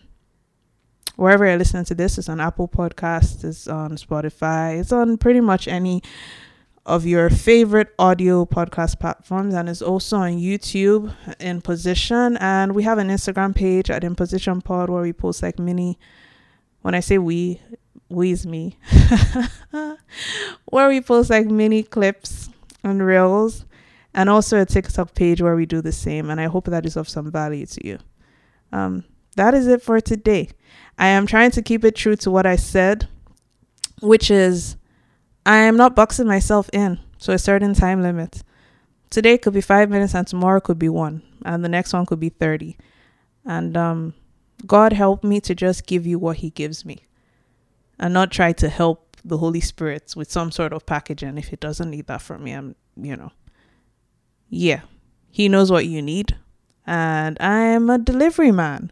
wherever 1.17 1.45
you're 1.45 1.59
listening 1.59 1.85
to 1.87 1.95
this, 1.95 2.17
it's 2.19 2.29
on 2.29 2.41
Apple 2.41 2.69
Podcasts, 2.69 3.45
it's 3.45 3.67
on 3.67 3.93
Spotify, 3.93 4.79
it's 4.79 4.93
on 4.93 5.17
pretty 5.19 5.41
much 5.41 5.67
any 5.67 6.03
of 6.87 7.07
your 7.07 7.31
favorite 7.31 7.95
audio 7.99 8.45
podcast 8.45 9.01
platforms 9.01 9.55
and 9.55 9.69
is 9.69 9.81
also 9.81 10.19
on 10.19 10.33
YouTube 10.33 11.15
in 11.41 11.63
position. 11.63 12.37
And 12.39 12.75
we 12.75 12.83
have 12.83 12.99
an 12.99 13.09
Instagram 13.09 13.55
page 13.55 13.91
at 13.91 14.05
In 14.05 14.15
Position 14.15 14.61
Pod 14.61 14.91
where 14.91 15.03
we 15.03 15.13
post 15.13 15.43
like 15.43 15.59
mini. 15.59 15.99
When 16.83 16.95
I 16.95 17.01
say 17.01 17.17
we, 17.17 17.61
we 18.11 18.33
is 18.33 18.47
me. 18.47 18.79
where 20.67 20.89
we 20.89 21.01
post 21.01 21.31
like 21.31 21.47
mini 21.47 21.83
clips 21.83 22.51
and 22.83 23.05
reels, 23.05 23.65
and 24.13 24.29
also 24.29 24.61
a 24.61 24.67
TikTok 24.67 25.15
page 25.15 25.41
where 25.41 25.57
we 25.57 25.65
do 25.65 25.81
the 25.81 25.93
same. 25.93 26.29
And 26.29 26.39
I 26.39 26.47
hope 26.47 26.67
that 26.67 26.85
is 26.85 26.97
of 26.97 27.09
some 27.09 27.31
value 27.31 27.65
to 27.65 27.87
you. 27.87 27.99
Um, 28.73 29.05
that 29.37 29.55
is 29.55 29.67
it 29.67 29.81
for 29.81 30.01
today. 30.01 30.51
I 30.99 31.09
am 31.09 31.27
trying 31.27 31.51
to 31.53 31.63
keep 31.63 31.83
it 31.85 31.97
true 31.97 32.17
to 32.17 32.31
what 32.31 32.45
I 32.45 32.57
said, 32.57 33.09
which 34.01 34.31
is 34.31 34.77
I 35.47 35.59
am 35.59 35.77
not 35.77 35.95
boxing 35.95 36.27
myself 36.27 36.71
in 36.73 37.01
to 37.21 37.33
a 37.33 37.39
certain 37.39 37.75
time 37.75 38.03
limit. 38.03 38.43
Today 39.11 39.39
could 39.39 39.53
be 39.53 39.61
five 39.61 39.91
minutes, 39.91 40.15
and 40.15 40.27
tomorrow 40.27 40.61
could 40.61 40.79
be 40.79 40.89
one, 40.89 41.23
and 41.45 41.65
the 41.65 41.69
next 41.69 41.93
one 41.93 42.07
could 42.07 42.21
be 42.21 42.31
30. 42.31 42.77
And 43.45 43.77
um, 43.77 44.15
God 44.67 44.93
help 44.93 45.23
me 45.23 45.41
to 45.43 45.55
just 45.55 45.87
give 45.87 46.07
you 46.07 46.19
what 46.19 46.39
He 46.39 46.51
gives 46.51 46.85
me 46.85 47.05
and 47.99 48.15
not 48.15 48.31
try 48.31 48.53
to 48.53 48.69
help 48.69 49.17
the 49.25 49.39
Holy 49.39 49.61
Spirit 49.61 50.15
with 50.17 50.31
some 50.31 50.51
sort 50.51 50.73
of 50.73 50.87
packaging 50.87 51.39
if 51.39 51.49
He 51.49 51.57
doesn't 51.57 51.91
need 51.91 52.07
that 52.07 52.23
from 52.23 52.43
me. 52.45 52.53
I'm, 52.53 52.75
you 52.97 53.17
know, 53.17 53.33
yeah, 54.49 54.81
He 55.31 55.49
knows 55.49 55.71
what 55.71 55.87
you 55.87 56.01
need, 56.01 56.37
and 56.87 57.37
I'm 57.41 57.91
a 57.91 57.99
delivery 57.99 58.53
man. 58.53 58.91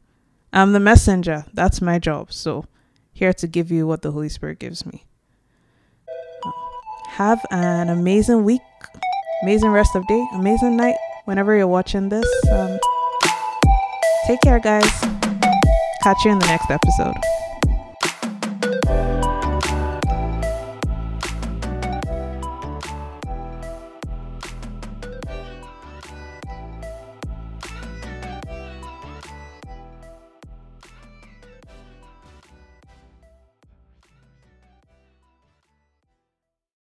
I'm 0.53 0.73
the 0.73 0.81
messenger. 0.81 1.47
That's 1.55 1.81
my 1.81 1.99
job. 1.99 2.31
So, 2.31 2.67
here 3.13 3.33
to 3.33 3.47
give 3.47 3.71
you 3.71 3.87
what 3.87 4.03
the 4.03 4.13
Holy 4.13 4.29
Spirit 4.29 4.59
gives 4.59 4.85
me. 4.85 5.07
Have 7.17 7.45
an 7.51 7.91
amazing 7.91 8.45
week, 8.45 8.63
amazing 9.43 9.69
rest 9.69 9.95
of 9.95 10.07
day, 10.07 10.27
amazing 10.33 10.79
night 10.79 10.97
whenever 11.27 11.55
you're 11.55 11.67
watching 11.67 12.09
this. 12.09 12.27
Um, 12.51 12.79
take 14.27 14.41
care, 14.41 14.59
guys. 14.59 14.91
Catch 16.03 16.25
you 16.25 16.33
in 16.33 16.39
the 16.39 16.47
next 16.47 16.71
episode. 16.71 17.15